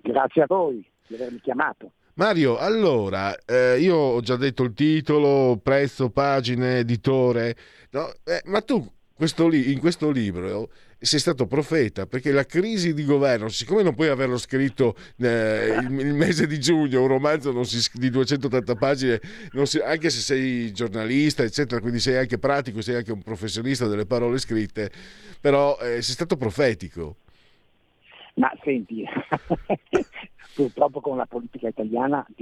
[0.03, 1.93] Grazie a voi di avermi chiamato.
[2.15, 7.57] Mario, allora, eh, io ho già detto il titolo, prezzo, pagine, editore,
[7.91, 8.13] no?
[8.25, 13.05] eh, ma tu questo li- in questo libro sei stato profeta perché la crisi di
[13.05, 17.89] governo, siccome non puoi averlo scritto eh, il, il, mese di giugno, un romanzo si,
[17.95, 19.21] di 280 pagine,
[19.63, 24.07] si, anche se sei giornalista, eccetera, quindi sei anche pratico, sei anche un professionista delle
[24.07, 24.91] parole scritte,
[25.41, 27.17] però eh, sei stato profetico.
[28.35, 29.05] Ma senti,
[30.55, 32.33] purtroppo con la politica italiana è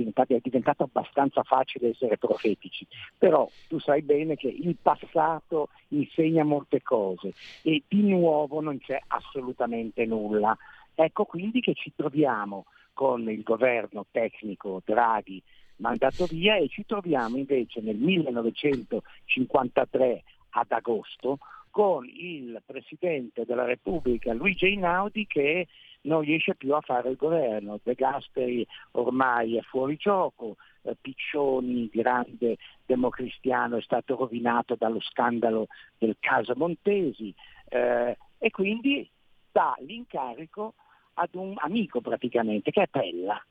[0.40, 2.86] diventato abbastanza facile essere profetici,
[3.18, 7.32] però tu sai bene che il passato insegna molte cose
[7.62, 10.56] e di nuovo non c'è assolutamente nulla.
[10.94, 15.42] Ecco quindi che ci troviamo con il governo tecnico Draghi
[15.76, 21.38] mandato via e ci troviamo invece nel 1953 ad agosto
[21.70, 25.68] con il Presidente della Repubblica Luigi Einaudi che
[26.02, 27.78] non riesce più a fare il governo.
[27.82, 35.66] De Gasperi ormai è fuori gioco, eh, Piccioni, grande democristiano, è stato rovinato dallo scandalo
[35.98, 37.34] del caso Montesi
[37.68, 39.08] eh, e quindi
[39.52, 40.74] dà l'incarico
[41.14, 43.42] ad un amico praticamente, che è Pella.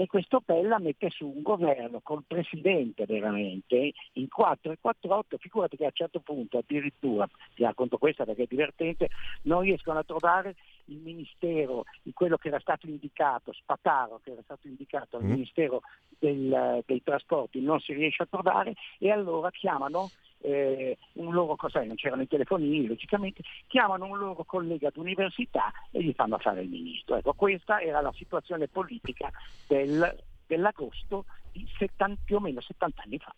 [0.00, 5.76] E questo Pella mette su un governo col presidente veramente in 4 e 4-8, figurati
[5.76, 9.10] che a un certo punto addirittura, ti racconto questa perché è divertente,
[9.42, 10.54] non riescono a trovare
[10.86, 11.84] il ministero,
[12.14, 15.30] quello che era stato indicato, Spataro che era stato indicato al mm.
[15.32, 15.82] ministero
[16.18, 20.08] del, dei trasporti, non si riesce a trovare e allora chiamano
[20.42, 26.02] eh, un loro, sai, non c'erano i telefonini logicamente, chiamano un loro collega d'università e
[26.02, 27.16] gli fanno fare il ministro.
[27.16, 29.30] Ecco, questa era la situazione politica
[29.66, 30.16] del,
[30.46, 33.34] dell'agosto di 70, più o meno 70 anni fa.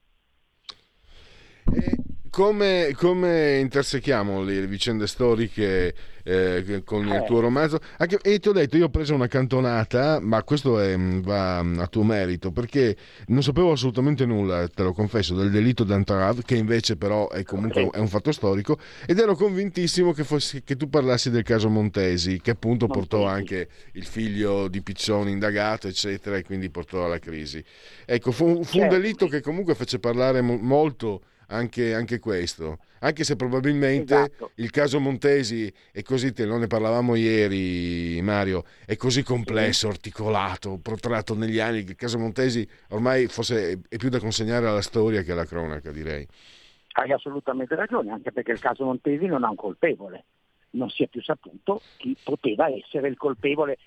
[1.75, 7.79] E come, come intersechiamo le vicende storiche eh, con il tuo romanzo?
[7.99, 11.59] Anche, e ti ho detto, io ho preso una cantonata, ma questo è, mm, va
[11.59, 16.57] a tuo merito, perché non sapevo assolutamente nulla, te lo confesso, del delitto d'Antrav, che
[16.57, 18.01] invece però è comunque okay.
[18.01, 22.41] è un fatto storico, ed ero convintissimo che, fossi, che tu parlassi del caso Montesi,
[22.41, 23.09] che appunto Montesi.
[23.09, 27.63] portò anche il figlio di Piccioni indagato, eccetera, e quindi portò alla crisi.
[28.07, 28.79] Ecco, fu, fu certo.
[28.81, 31.21] un delitto che comunque fece parlare molto
[31.53, 32.79] anche, anche questo.
[33.01, 34.51] Anche se probabilmente esatto.
[34.57, 41.35] il caso Montesi è così, te ne parlavamo ieri Mario, è così complesso, articolato, protratto
[41.35, 45.33] negli anni che il caso Montesi ormai forse è più da consegnare alla storia che
[45.33, 46.27] alla cronaca, direi.
[46.93, 50.25] Hai assolutamente ragione, anche perché il caso Montesi non ha un colpevole,
[50.71, 53.79] non si è più saputo chi poteva essere il colpevole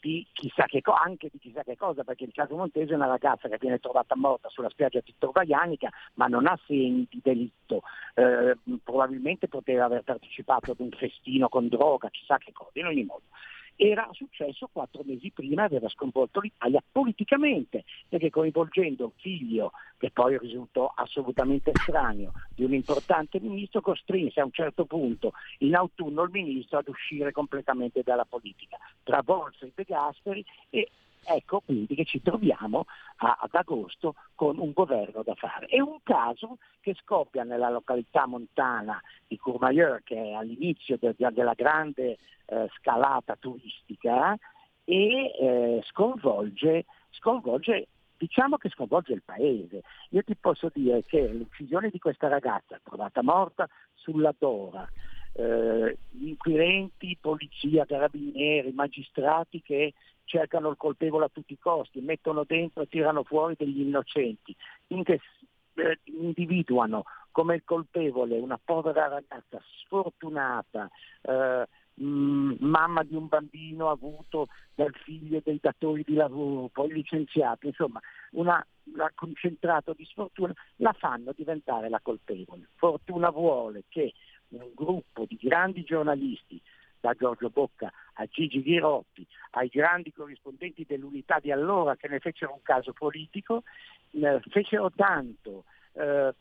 [0.00, 3.06] di chissà che cosa, anche di chissà che cosa, perché il caso Montese è una
[3.06, 7.82] ragazza che viene trovata morta sulla spiaggia di Torvaianica, ma non ha segni di delitto,
[8.14, 13.04] eh, probabilmente poteva aver partecipato ad un festino con droga, chissà che cosa, in ogni
[13.04, 13.24] modo
[13.82, 20.36] era successo quattro mesi prima aveva sconvolto l'Italia politicamente, perché coinvolgendo un figlio, che poi
[20.36, 26.30] risultò assolutamente estraneo, di un importante ministro, costrinse a un certo punto in autunno il
[26.30, 30.90] ministro ad uscire completamente dalla politica, travolse i De Gasperi e
[31.22, 32.86] Ecco quindi che ci troviamo
[33.18, 35.66] a, ad agosto con un governo da fare.
[35.66, 41.30] È un caso che scoppia nella località montana di Courmayeur, che è all'inizio de, de,
[41.32, 44.36] della grande eh, scalata turistica,
[44.84, 49.82] e eh, sconvolge, sconvolge diciamo che sconvolge il paese.
[50.10, 54.86] Io ti posso dire che l'uccisione di questa ragazza trovata morta sulla Dora,
[55.32, 59.94] eh, inquirenti, polizia, carabinieri, magistrati che
[60.30, 64.54] cercano il colpevole a tutti i costi, mettono dentro e tirano fuori degli innocenti,
[64.86, 65.20] che
[65.74, 70.88] eh, individuano come il colpevole una povera ragazza sfortunata,
[71.22, 71.66] eh,
[72.00, 78.00] mm, mamma di un bambino avuto dal figlio dei datori di lavoro, poi licenziato, insomma,
[78.32, 78.64] una,
[78.94, 82.68] una concentrato di sfortuna, la fanno diventare la colpevole.
[82.76, 84.12] Fortuna vuole che
[84.50, 86.60] un gruppo di grandi giornalisti
[87.00, 92.52] da Giorgio Bocca a Gigi Ghirotti, ai grandi corrispondenti dell'unità di allora che ne fecero
[92.52, 93.62] un caso politico,
[94.12, 96.34] eh, fecero tanto, eh,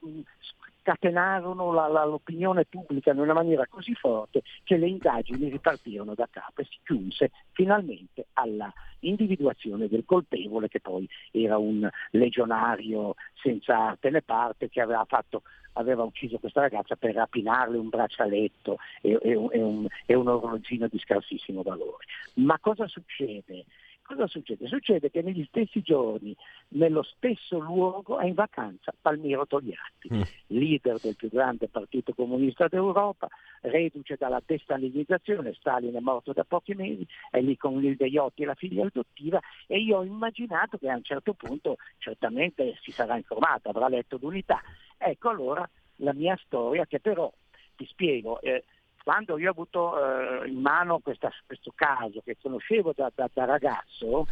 [0.82, 6.28] scatenarono la, la, l'opinione pubblica in una maniera così forte che le indagini ripartirono da
[6.30, 8.72] capo e si giunse finalmente alla
[9.02, 15.44] individuazione del colpevole che poi era un legionario senza arte né parte che aveva, fatto,
[15.74, 20.88] aveva ucciso questa ragazza per rapinarle un braccialetto e, e, e, un, e un orologino
[20.88, 22.06] di scarsissimo valore.
[22.36, 23.66] Ma cosa succede?
[24.10, 24.68] Cosa succede?
[24.68, 26.36] Succede che negli stessi giorni,
[26.70, 30.22] nello stesso luogo, è in vacanza Palmiro Togliatti, mm.
[30.48, 33.28] leader del più grande partito comunista d'Europa,
[33.62, 38.46] reduce dalla destalinizzazione, Stalin è morto da pochi mesi, è lì con il Deiotti e
[38.46, 43.16] la figlia adottiva e io ho immaginato che a un certo punto certamente si sarà
[43.16, 44.60] informato, avrà letto l'unità.
[44.98, 47.32] Ecco allora la mia storia che però,
[47.76, 48.64] ti spiego, eh,
[49.04, 53.46] quando io ho avuto eh, in mano questa, questo caso che conoscevo da, da, da
[53.46, 54.28] ragazzo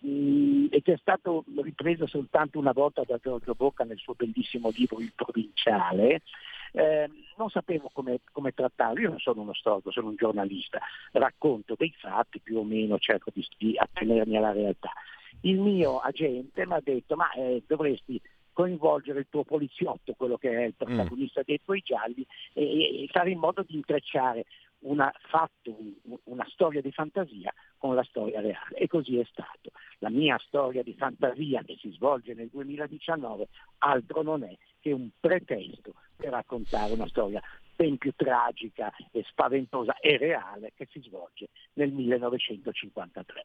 [0.00, 4.70] mh, e che è stato ripreso soltanto una volta da Giorgio Bocca nel suo bellissimo
[4.74, 6.22] libro Il Provinciale,
[6.72, 10.80] eh, non sapevo come, come, trattarlo, io non sono uno storico, sono un giornalista,
[11.12, 14.90] racconto dei fatti più o meno, cerco di, di attenermi alla realtà.
[15.42, 18.20] Il mio agente mi ha detto ma eh, dovresti
[18.60, 21.44] coinvolgere il tuo poliziotto, quello che è il protagonista mm.
[21.46, 24.44] dei tuoi gialli, e, e, fare in modo di intrecciare
[24.80, 25.74] una, fatto
[26.24, 29.70] una storia di fantasia con la storia reale e così è stato.
[30.00, 33.48] La mia storia di fantasia che si svolge nel 2019
[33.78, 37.40] altro non è che un pretesto per raccontare una storia
[37.74, 43.44] ben più tragica e spaventosa e reale che si svolge nel 1953.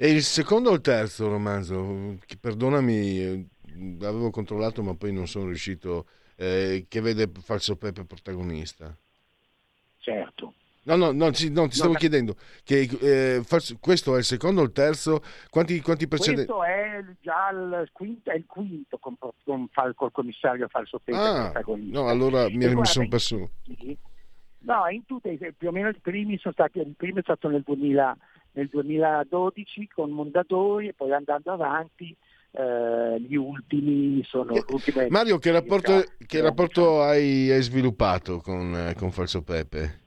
[0.00, 2.18] E il secondo o il terzo romanzo?
[2.40, 3.46] Perdonami, eh,
[4.00, 6.06] avevo controllato ma poi non sono riuscito,
[6.36, 8.94] eh, che vede Falso Pepe protagonista.
[9.98, 10.54] Certo.
[10.84, 13.42] No, no, no, sì, no ti stavo no, chiedendo, che, eh,
[13.78, 15.22] questo è il secondo o il terzo?
[15.50, 16.50] Quanti, quanti precedenti?
[16.50, 21.18] Questo è già il quinto, è il quinto con, con, con, col commissario Falso Pepe
[21.18, 21.98] ah, protagonista.
[21.98, 23.50] No, allora mi, mi sono perso.
[24.60, 27.62] No, in tutte, più o meno i primi sono stati, il primo è stato nel
[27.62, 28.16] 2000
[28.52, 32.16] nel 2012 con Mondadori e poi andando avanti
[32.50, 38.94] eh, gli ultimi sono ultime Mario che rapporto, che rapporto hai, hai, sviluppato con, eh,
[38.94, 40.00] con Falso Pepe?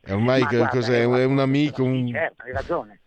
[0.00, 1.00] È ormai che guarda, cos'è?
[1.02, 1.84] È un amico?
[1.84, 2.08] Un...
[2.08, 3.00] Certo, hai ragione.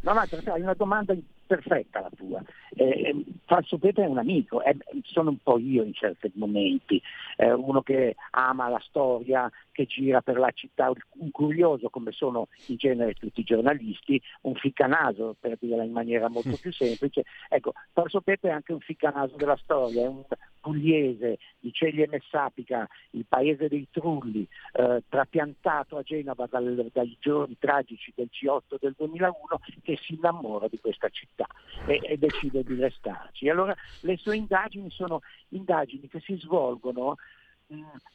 [0.00, 1.14] No, no, hai una domanda
[1.46, 2.42] perfetta la tua.
[2.74, 7.00] Eh, Falso Pepe è un amico, eh, sono un po' io in certi momenti,
[7.36, 12.48] eh, uno che ama la storia, che gira per la città, un curioso come sono
[12.66, 17.24] in genere tutti i giornalisti, un ficcanaso per dirla in maniera molto più semplice.
[17.48, 20.22] Ecco, Falso Pepe è anche un ficcanaso della storia, è un
[20.60, 27.56] pugliese di Ceglie Messapica, il paese dei Trulli, eh, trapiantato a Genova dal, dai giorni
[27.58, 29.34] tragici del G8 del 2001,
[29.82, 31.46] che si innamora di questa città
[31.86, 33.48] e, e decide di restarci.
[33.48, 37.16] Allora le sue indagini sono indagini che si svolgono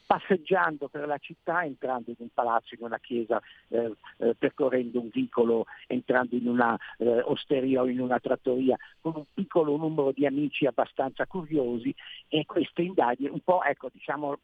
[0.05, 5.09] passeggiando per la città, entrando in un palazzo, in una chiesa, eh, eh, percorrendo un
[5.11, 10.25] vicolo, entrando in una eh, osteria o in una trattoria, con un piccolo numero di
[10.25, 11.93] amici abbastanza curiosi
[12.27, 14.37] e queste indagini un po', ecco, diciamo,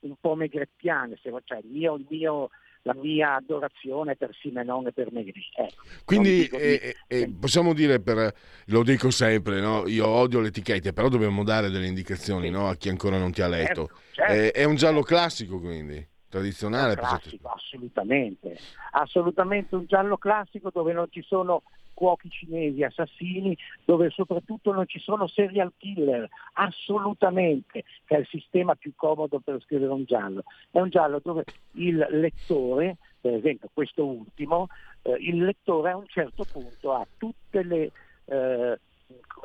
[0.00, 2.50] un po' megrettiane, cioè il mio, il mio
[2.86, 5.44] la mia adorazione per Simenon e per Megri.
[5.54, 8.32] Ecco, Quindi eh, eh, possiamo dire, per,
[8.66, 9.86] lo dico sempre, no?
[9.88, 12.52] io odio le etichette, però dobbiamo dare delle indicazioni sì.
[12.52, 12.68] no?
[12.68, 13.86] a chi ancora non ti ha letto.
[13.86, 14.32] Certo, certo.
[14.32, 16.94] Eh, è un giallo classico quindi, tradizionale.
[16.94, 18.56] Classico, assolutamente,
[18.92, 21.64] assolutamente un giallo classico dove non ci sono
[21.96, 28.74] cuochi cinesi, assassini, dove soprattutto non ci sono serial killer, assolutamente, che è il sistema
[28.74, 30.44] più comodo per scrivere un giallo.
[30.70, 34.68] È un giallo dove il lettore, per esempio questo ultimo,
[35.02, 37.90] eh, il lettore a un certo punto ha tutte le
[38.26, 38.78] eh,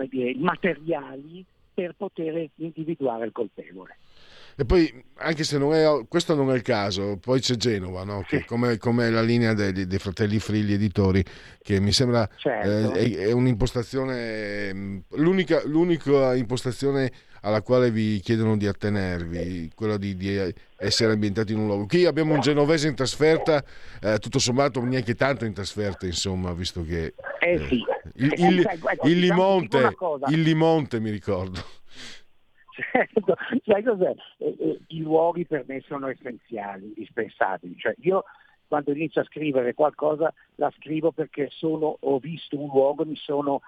[0.10, 3.96] dire, materiali per poter individuare il colpevole.
[4.62, 8.24] E poi, anche se non è, questo non è il caso, poi c'è Genova, no?
[8.28, 11.26] che come, come la linea dei, dei, fratelli Frilli editori,
[11.64, 12.94] che mi sembra certo.
[12.94, 19.98] eh, è, è, un'impostazione, mm, l'unica, l'unica impostazione alla quale vi chiedono di attenervi, quella
[19.98, 20.38] di, di
[20.78, 21.88] essere ambientati in un luogo.
[21.88, 23.64] Qui abbiamo un genovese in trasferta,
[24.00, 27.16] eh, tutto sommato neanche tanto in trasferta, insomma, visto che...
[27.40, 27.84] Eh, sì.
[28.18, 28.70] il, il, il,
[29.06, 29.98] il, Limonte,
[30.28, 31.60] il Limonte mi ricordo.
[32.72, 34.14] Certo, sai cos'è?
[34.38, 37.78] Eh, eh, I luoghi per me sono essenziali, indispensabili.
[37.78, 38.24] Cioè, io
[38.68, 43.62] quando inizio a scrivere qualcosa la scrivo perché sono, ho visto un luogo, mi sono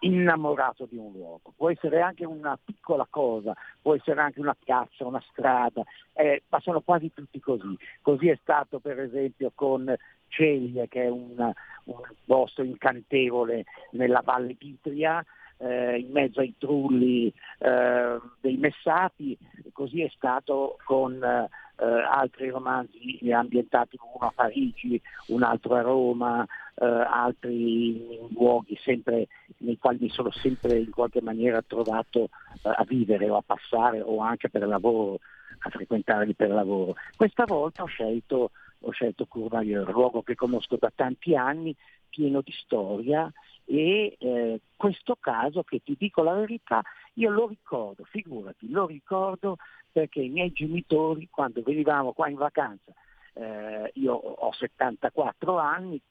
[0.00, 1.52] innamorato di un luogo.
[1.56, 5.82] Può essere anche una piccola cosa, può essere anche una piazza, una strada,
[6.14, 7.76] eh, ma sono quasi tutti così.
[8.02, 9.94] Così è stato per esempio con
[10.28, 11.52] Ceglie, che è una,
[11.84, 15.24] un posto incantevole nella Valle d'Itria,
[15.60, 19.36] eh, in mezzo ai trulli eh, dei Messati,
[19.72, 21.48] così è stato con eh,
[21.84, 29.28] altri romanzi ambientati uno a Parigi, un altro a Roma, eh, altri luoghi sempre,
[29.58, 32.28] nei quali mi sono sempre in qualche maniera trovato eh,
[32.62, 35.20] a vivere o a passare o anche per lavoro,
[35.60, 36.94] a frequentarli per lavoro.
[37.16, 38.50] Questa volta ho scelto
[38.84, 41.76] ho scelto Courmayeur, luogo che conosco da tanti anni,
[42.08, 43.30] pieno di storia
[43.70, 46.82] e eh, questo caso che ti dico la verità,
[47.14, 49.58] io lo ricordo, figurati, lo ricordo
[49.92, 52.92] perché i miei genitori quando venivamo qua in vacanza,
[53.34, 56.02] eh, io ho 74 anni.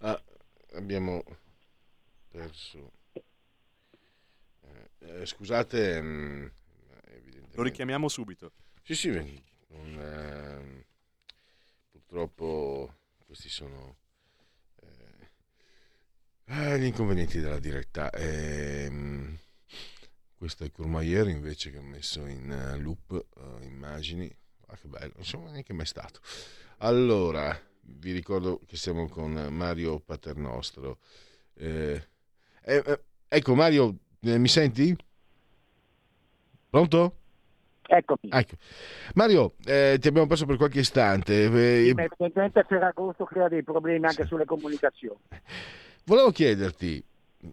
[0.00, 0.22] Ah,
[0.74, 1.22] abbiamo
[2.28, 2.92] perso.
[3.14, 6.46] Eh, eh scusate, mh, mm,
[7.54, 8.52] lo richiamiamo subito.
[8.82, 9.08] Sì, sì,
[9.68, 10.84] non, ehm,
[11.90, 12.92] purtroppo
[13.24, 14.02] questi sono
[16.46, 18.10] eh, gli inconvenienti della diretta.
[18.10, 19.36] Ehm,
[20.36, 24.30] questo è Courmayeur invece che ho messo in uh, loop uh, immagini.
[24.66, 26.20] Ah, che bello, insomma, neanche mai stato.
[26.78, 30.98] Allora, vi ricordo che siamo con Mario Paternostro.
[31.54, 32.02] Eh,
[32.62, 34.96] eh, ecco, Mario, mi senti?
[36.68, 37.16] Pronto?
[37.86, 38.30] Eccomi.
[38.30, 38.56] Ecco.
[39.14, 41.44] Mario, eh, ti abbiamo perso per qualche istante.
[41.44, 45.20] Eh, sì, evidentemente Ferragosto crea dei problemi anche sulle comunicazioni.
[46.04, 47.02] Volevo chiederti,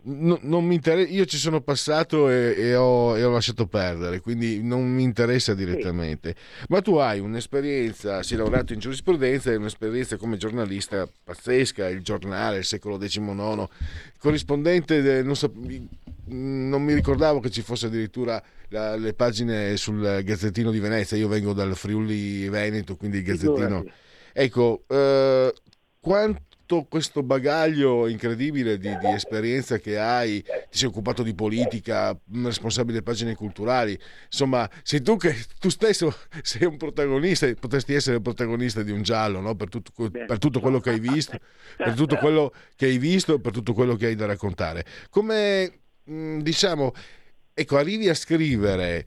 [0.03, 4.22] No, non mi interessa, io ci sono passato e, e, ho, e, ho, lasciato perdere,
[4.22, 6.36] quindi non mi interessa direttamente.
[6.38, 6.65] Sì.
[6.69, 12.60] Ma tu hai un'esperienza, sei laureato in giurisprudenza e un'esperienza come giornalista pazzesca, il giornale,
[12.60, 13.68] il secolo XIX,
[14.18, 15.52] corrispondente, de, non, so,
[16.28, 21.28] non, mi ricordavo che ci fosse addirittura la, le pagine sul Gazzettino di Venezia, io
[21.28, 23.84] vengo dal Friuli Veneto, quindi il Gazzettino...
[24.34, 25.53] Ecco, eh,
[25.99, 32.18] quanto tutto questo bagaglio incredibile di, di, esperienza che hai, ti sei occupato di politica,
[32.43, 38.22] responsabile pagine culturali, insomma, sei tu che tu stesso sei un protagonista, potresti essere il
[38.22, 39.56] protagonista di un giallo, no?
[39.56, 41.38] per, tutto, per, tutto, quello che hai visto,
[41.76, 44.85] per tutto quello che hai visto, per tutto quello che hai da raccontare.
[45.10, 46.93] Come diciamo,
[47.53, 49.06] ecco, arrivi a scrivere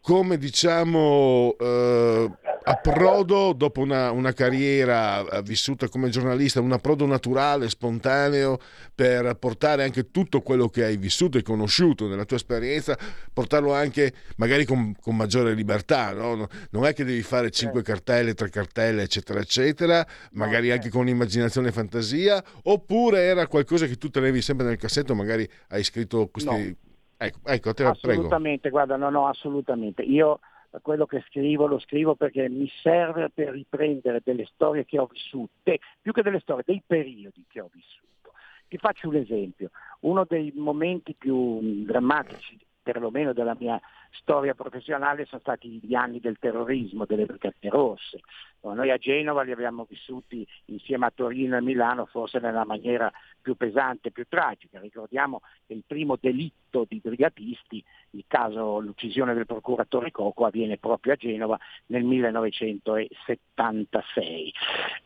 [0.00, 2.30] come diciamo eh,
[2.62, 8.58] approdo dopo una, una, carriera eh, vissuta come giornalista, un approdo naturale, spontaneo
[8.94, 12.98] per portare anche tutto quello che hai vissuto e conosciuto nella tua esperienza,
[13.32, 16.48] portarlo anche magari con, con maggiore libertà, no?
[16.70, 21.68] non è che devi fare cinque cartelle, tre cartelle, eccetera, eccetera, magari anche con immaginazione
[21.68, 26.50] e fantasia, oppure era qualcosa che tu tenevi sempre nel cassetto, magari hai scritto questi...
[26.50, 26.88] No
[27.22, 28.76] Ecco, ecco te assolutamente, prego.
[28.76, 30.02] guarda, no, no, assolutamente.
[30.02, 30.40] Io
[30.80, 35.52] quello che scrivo lo scrivo perché mi serve per riprendere delle storie che ho vissuto,
[36.00, 38.32] più che delle storie, dei periodi che ho vissuto.
[38.68, 39.70] Ti faccio un esempio.
[40.00, 43.80] Uno dei momenti più drammatici perlomeno della mia
[44.10, 48.20] storia professionale sono stati gli anni del terrorismo, delle Brigate Rosse.
[48.62, 53.54] Noi a Genova li abbiamo vissuti insieme a Torino e Milano forse nella maniera più
[53.56, 54.80] pesante, più tragica.
[54.80, 61.14] Ricordiamo che il primo delitto di brigatisti, il caso l'uccisione del procuratore Coco, avviene proprio
[61.14, 64.52] a Genova nel 1976.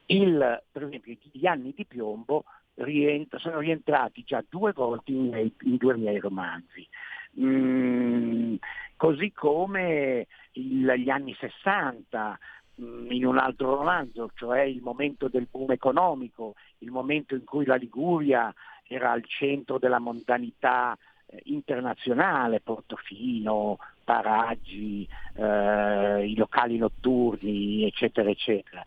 [0.06, 2.44] Il, per esempio gli anni di piombo
[2.74, 6.84] rientra, sono rientrati già due volte in, in due miei romanzi.
[7.40, 8.54] Mm,
[8.96, 12.38] così come il, gli anni 60
[12.80, 17.64] mm, in un altro romanzo, cioè il momento del boom economico, il momento in cui
[17.64, 18.54] la Liguria
[18.86, 20.96] era al centro della mondanità
[21.26, 28.82] eh, internazionale, Portofino, Paraggi, eh, i locali notturni, eccetera, eccetera.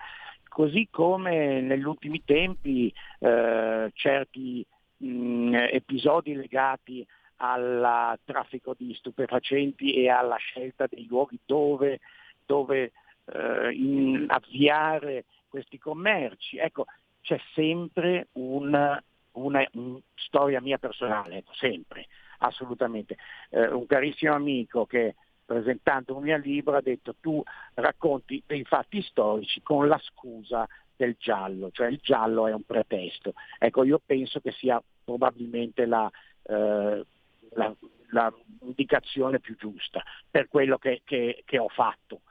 [0.48, 4.65] Così come negli ultimi tempi eh, certi
[4.98, 7.06] mh, mm, episodi legati
[7.38, 11.99] al traffico di stupefacenti e alla scelta dei luoghi dove,
[12.45, 12.91] dove
[13.26, 16.57] eh, avviare questi commerci.
[16.57, 16.85] Ecco,
[17.22, 19.01] c'è sempre una,
[19.34, 22.07] una, una storia mia personale, ecco, sempre,
[22.39, 23.18] assolutamente.
[23.49, 25.15] Eh, un carissimo amico che
[25.45, 27.41] presentando un mio libro ha detto tu
[27.76, 33.34] racconti dei fatti storici con la scusa del giallo, cioè il giallo è un pretesto.
[33.59, 36.09] Ecco, io penso che sia probabilmente la,
[36.43, 37.05] eh,
[37.53, 42.22] la, indicazione più giusta per quello che, che, che ho fatto,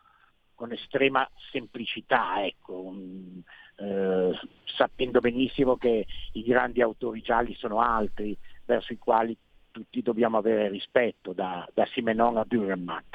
[0.54, 3.42] con estrema semplicità, ecco, um,
[3.76, 4.30] eh,
[4.64, 9.36] sapendo benissimo che i grandi autori gialli sono altri, verso i quali
[9.70, 13.14] tutti dobbiamo avere rispetto, da, da Simenon a Dürrenmatt.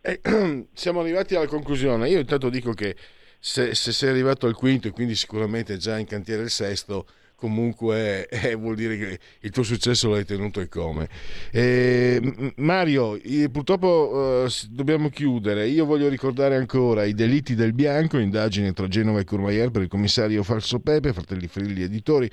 [0.00, 0.20] Eh,
[0.72, 2.08] siamo arrivati alla conclusione.
[2.08, 2.96] Io intanto dico che
[3.38, 7.06] se, se sei arrivato al quinto e quindi sicuramente già in cantiere il sesto,
[7.38, 11.08] comunque eh, vuol dire che il tuo successo l'hai tenuto e come.
[11.52, 13.18] Eh, Mario,
[13.52, 15.68] purtroppo eh, dobbiamo chiudere.
[15.68, 19.88] Io voglio ricordare ancora i delitti del bianco, indagine tra Genova e Courmayeur per il
[19.88, 22.28] commissario Falso Pepe, Fratelli Frilli Editori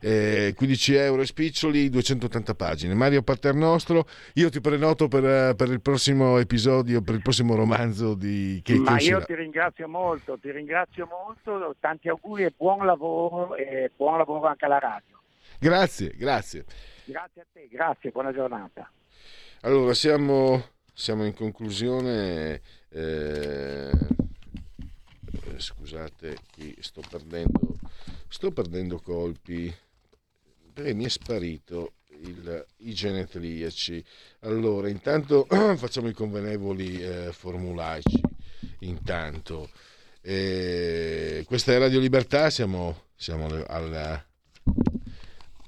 [0.00, 2.94] eh, 15 euro e spiccioli, 280 pagine.
[2.94, 8.60] Mario Paternostro, io ti prenoto per, per, il prossimo episodio, per il prossimo romanzo di
[8.62, 13.90] che Ma io ti ringrazio molto, ti ringrazio molto, tanti auguri e buon lavoro e
[13.96, 15.20] buon lavoro anche alla radio.
[15.58, 16.64] Grazie, grazie.
[17.04, 18.90] Grazie a te, grazie, buona giornata.
[19.62, 20.62] Allora, siamo,
[20.92, 22.60] siamo in conclusione.
[22.90, 23.90] Eh,
[25.56, 27.78] scusate, qui sto perdendo,
[28.28, 29.74] sto perdendo colpi
[30.78, 34.04] perché mi è sparito il, i genetriaci.
[34.42, 35.44] Allora, intanto
[35.76, 38.20] facciamo i convenevoli eh, formulaici.
[38.80, 39.70] Intanto,
[40.20, 44.24] eh, questa è Radio Libertà, siamo, siamo alla,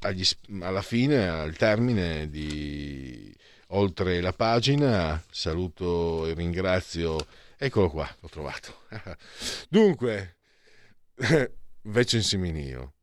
[0.03, 0.25] agli,
[0.61, 3.35] alla fine, al termine di
[3.69, 5.21] oltre la pagina.
[5.29, 7.19] Saluto e ringrazio.
[7.59, 8.83] Eccolo qua, l'ho trovato.
[9.69, 10.37] Dunque,
[11.83, 12.95] Vecchio Insiminio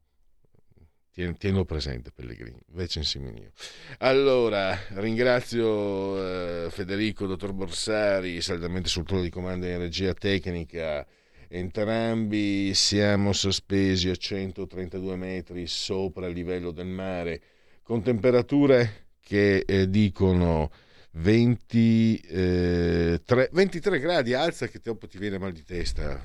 [1.38, 3.52] tienilo presente Pellegrini, invece insieme
[4.00, 11.04] Allora, ringrazio eh, Federico, dottor Borsari, saldamente sul trono di comando in regia tecnica.
[11.50, 17.42] Entrambi siamo sospesi a 132 metri sopra il livello del mare,
[17.82, 20.70] con temperature che eh, dicono
[21.14, 26.24] 23, 23 eh, gradi, alza che dopo ti viene mal di testa,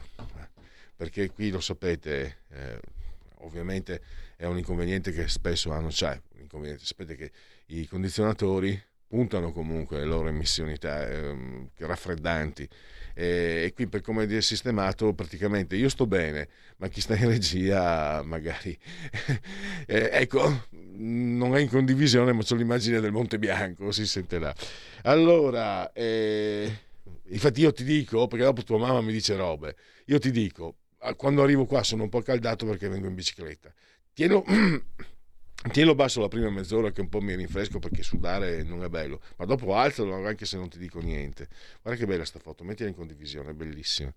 [0.94, 2.78] perché qui lo sapete, eh,
[3.38, 4.02] ovviamente
[4.42, 6.20] è un inconveniente che spesso hanno, cioè,
[6.78, 7.30] sapete che
[7.66, 12.68] i condizionatori puntano comunque le loro emissioni eh, raffreddanti.
[13.14, 16.48] E, e, qui per come è sistemato praticamente io sto bene
[16.78, 18.74] ma chi sta in regia magari
[19.86, 24.52] eh, ecco non è in condivisione ma c'è l'immagine del Monte Bianco si sentirà.
[25.02, 26.78] Allora eh,
[27.28, 30.78] infatti io ti dico perché dopo tua mamma mi dice robe io ti dico
[31.16, 33.72] quando arrivo qua sono un po' caldato perché vengo in bicicletta
[34.12, 34.44] tienilo,
[35.72, 39.20] tienilo basso la prima mezz'ora che un po' mi rinfresco perché sudare non è bello,
[39.36, 41.48] ma dopo alzalo anche se non ti dico niente.
[41.82, 44.12] Guarda che bella sta foto, mettila in condivisione, è bellissima.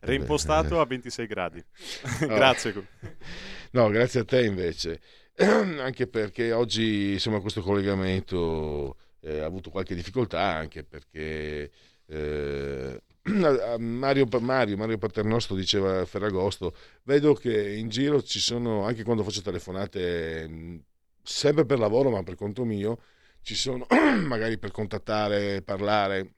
[0.00, 1.64] Reimpostato a 26 gradi.
[2.20, 2.86] grazie.
[3.72, 5.00] No, grazie a te invece.
[5.36, 11.70] anche perché oggi insomma questo collegamento eh, ha avuto qualche difficoltà anche perché
[12.06, 13.02] eh,
[13.78, 16.74] Mario, Mario, Mario Paternosto diceva Ferragosto,
[17.04, 20.82] vedo che in giro ci sono, anche quando faccio telefonate,
[21.22, 23.00] sempre per lavoro ma per conto mio,
[23.42, 23.86] ci sono
[24.26, 26.34] magari per contattare, parlare,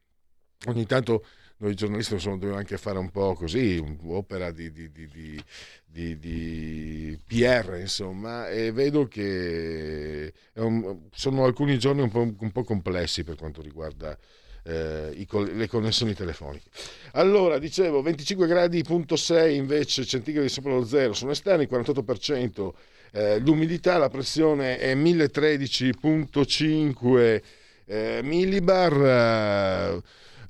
[0.66, 1.24] ogni tanto
[1.62, 8.48] noi giornalisti dobbiamo anche fare un po' così, un'opera di, di, di, di, PR, insomma,
[8.48, 14.18] e vedo che un, sono alcuni giorni un po', un po', complessi per quanto riguarda
[14.64, 16.68] eh, le connessioni telefoniche.
[17.12, 22.70] Allora, dicevo, 25 gradi, punto 6 invece centigradi sopra lo zero, sono esterni, 48%,
[23.12, 27.42] eh, l'umidità, la pressione è 1013.5
[27.86, 28.92] eh, millibar.
[28.92, 30.00] Eh,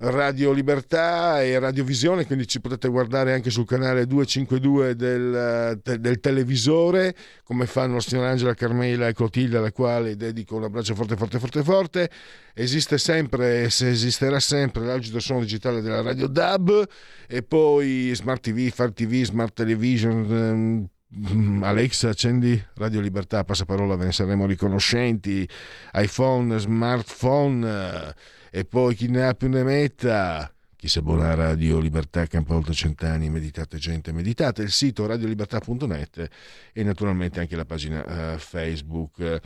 [0.05, 7.15] Radio Libertà e Radiovisione, quindi ci potete guardare anche sul canale 252 del, del televisore,
[7.45, 11.39] come fanno la signora Angela Carmela e Clotilde, alla quale dedico un abbraccio forte, forte,
[11.39, 12.11] forte, forte.
[12.53, 16.85] Esiste sempre e se esisterà sempre l'agito suono digitale della Radio DAB
[17.29, 24.07] e poi Smart TV, Far TV, Smart Television, ehm, Alexa, accendi Radio Libertà, passaparola, ve
[24.07, 25.49] ne saremo riconoscenti.
[25.93, 28.15] iPhone, smartphone
[28.55, 30.53] e poi chi ne ha più ne metta.
[30.77, 36.29] Chi si abbona a Radio Libertà Campo Alto Cent'anni, meditate gente, meditate, il sito radiolibertà.net
[36.73, 39.41] e naturalmente anche la pagina uh, Facebook.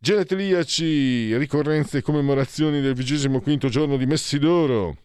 [0.00, 4.96] Geneteliaci, ricorrenze e commemorazioni del vigesimo quinto giorno di Messidoro.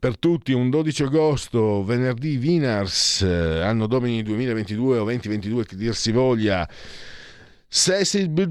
[0.00, 6.10] Per tutti un 12 agosto, venerdì Vinars, anno domini 2022 o 2022 che dir si
[6.10, 6.68] voglia.
[7.68, 8.46] Cecil B.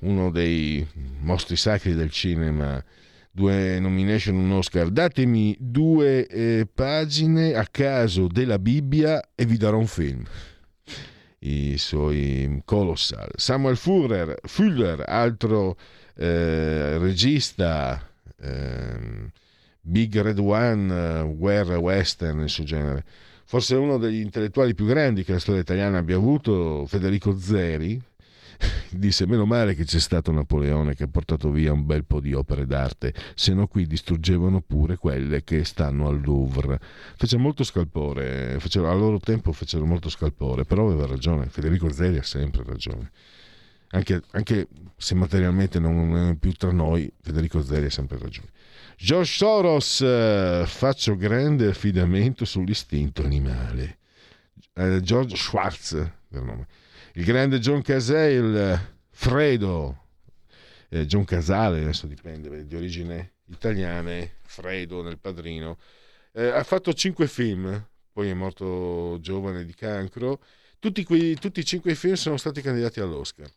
[0.00, 0.86] Uno dei
[1.20, 2.82] mostri sacri del cinema,
[3.30, 4.90] due nomination, un Oscar.
[4.90, 10.24] Datemi due eh, pagine a caso della Bibbia e vi darò un film.
[11.40, 13.30] I suoi colossal.
[13.34, 15.76] Samuel Fuller, Fuller altro
[16.16, 18.08] eh, regista,
[18.40, 19.30] eh,
[19.80, 23.04] Big Red One, guerra western, il suo genere.
[23.44, 27.98] Forse uno degli intellettuali più grandi che la storia italiana abbia avuto, Federico Zeri,
[28.90, 32.32] disse meno male che c'è stato Napoleone che ha portato via un bel po' di
[32.32, 36.80] opere d'arte, se no qui distruggevano pure quelle che stanno al Louvre.
[37.16, 42.18] Fece molto scalpore, fecero, a loro tempo fecero molto scalpore, però aveva ragione, Federico Zeri
[42.18, 43.10] ha sempre ragione.
[43.90, 48.48] Anche, anche se materialmente non è più tra noi, Federico Zeri ha sempre ragione.
[48.98, 49.98] George Soros,
[50.66, 53.98] faccio grande affidamento sull'istinto animale.
[54.74, 56.66] Eh, George Schwartz, per nome
[57.18, 60.04] il grande John Cazale, Fredo,
[60.88, 65.78] eh, John Casale, adesso dipende, di origine italiane, Fredo nel padrino,
[66.30, 70.40] eh, ha fatto cinque film, poi è morto giovane di cancro,
[70.78, 73.50] tutti, quei, tutti i cinque film sono stati candidati all'Oscar.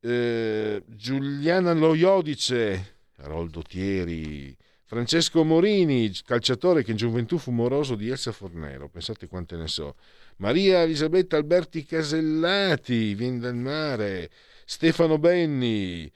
[0.00, 4.56] Eh, Giuliana Loiodice, Roldo Thieri,
[4.88, 9.96] Francesco Morini, calciatore che in gioventù fu moroso di Elsa Fornero, pensate quante ne so.
[10.38, 14.30] Maria Elisabetta Alberti Casellati, Vin del Mare,
[14.66, 16.10] Stefano Benni,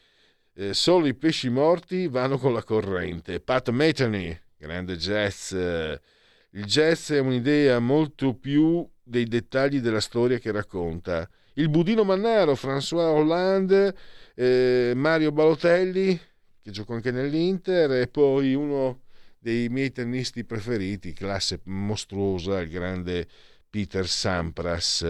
[0.54, 3.40] eh, solo i pesci morti vanno con la corrente.
[3.40, 5.52] Pat Metheny, grande jazz.
[5.52, 11.26] Il jazz è un'idea molto più dei dettagli della storia che racconta.
[11.54, 13.96] Il Budino Mannaro, François Hollande,
[14.34, 16.20] eh, Mario Balotelli,
[16.60, 19.00] che giocò anche nell'Inter, e poi uno
[19.38, 23.26] dei miei tennisti preferiti, classe mostruosa, il grande
[23.70, 25.08] Peter Sampras,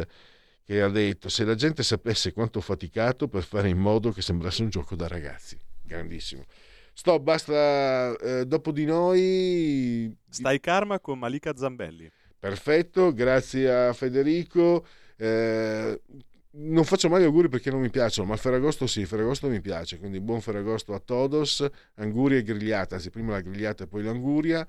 [0.63, 4.23] che ha detto se la gente sapesse quanto ho faticato per fare in modo che
[4.23, 5.59] sembrasse un gioco da ragazzi.
[5.83, 6.45] Grandissimo.
[6.93, 8.15] Stop, basta.
[8.17, 10.15] Eh, dopo di noi.
[10.29, 12.11] Stai karma con Malika Zambelli.
[12.39, 14.87] Perfetto, grazie a Federico.
[15.17, 16.01] Eh,
[16.53, 19.61] non faccio mai auguri perché non mi piacciono, ma il Ferragosto sì, il Ferragosto mi
[19.61, 21.65] piace, quindi buon Ferragosto a todos,
[21.95, 24.67] anguria e grigliata, anzi prima la grigliata e poi l'anguria,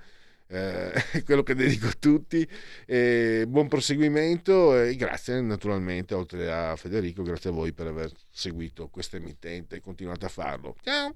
[0.51, 2.47] eh, quello che dedico a tutti,
[2.85, 8.89] e buon proseguimento e grazie naturalmente, oltre a Federico, grazie a voi per aver seguito
[8.89, 10.75] questa emittente e continuate a farlo.
[10.83, 11.15] Ciao!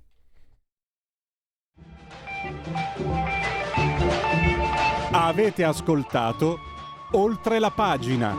[5.12, 6.60] Avete ascoltato
[7.12, 8.36] oltre la pagina.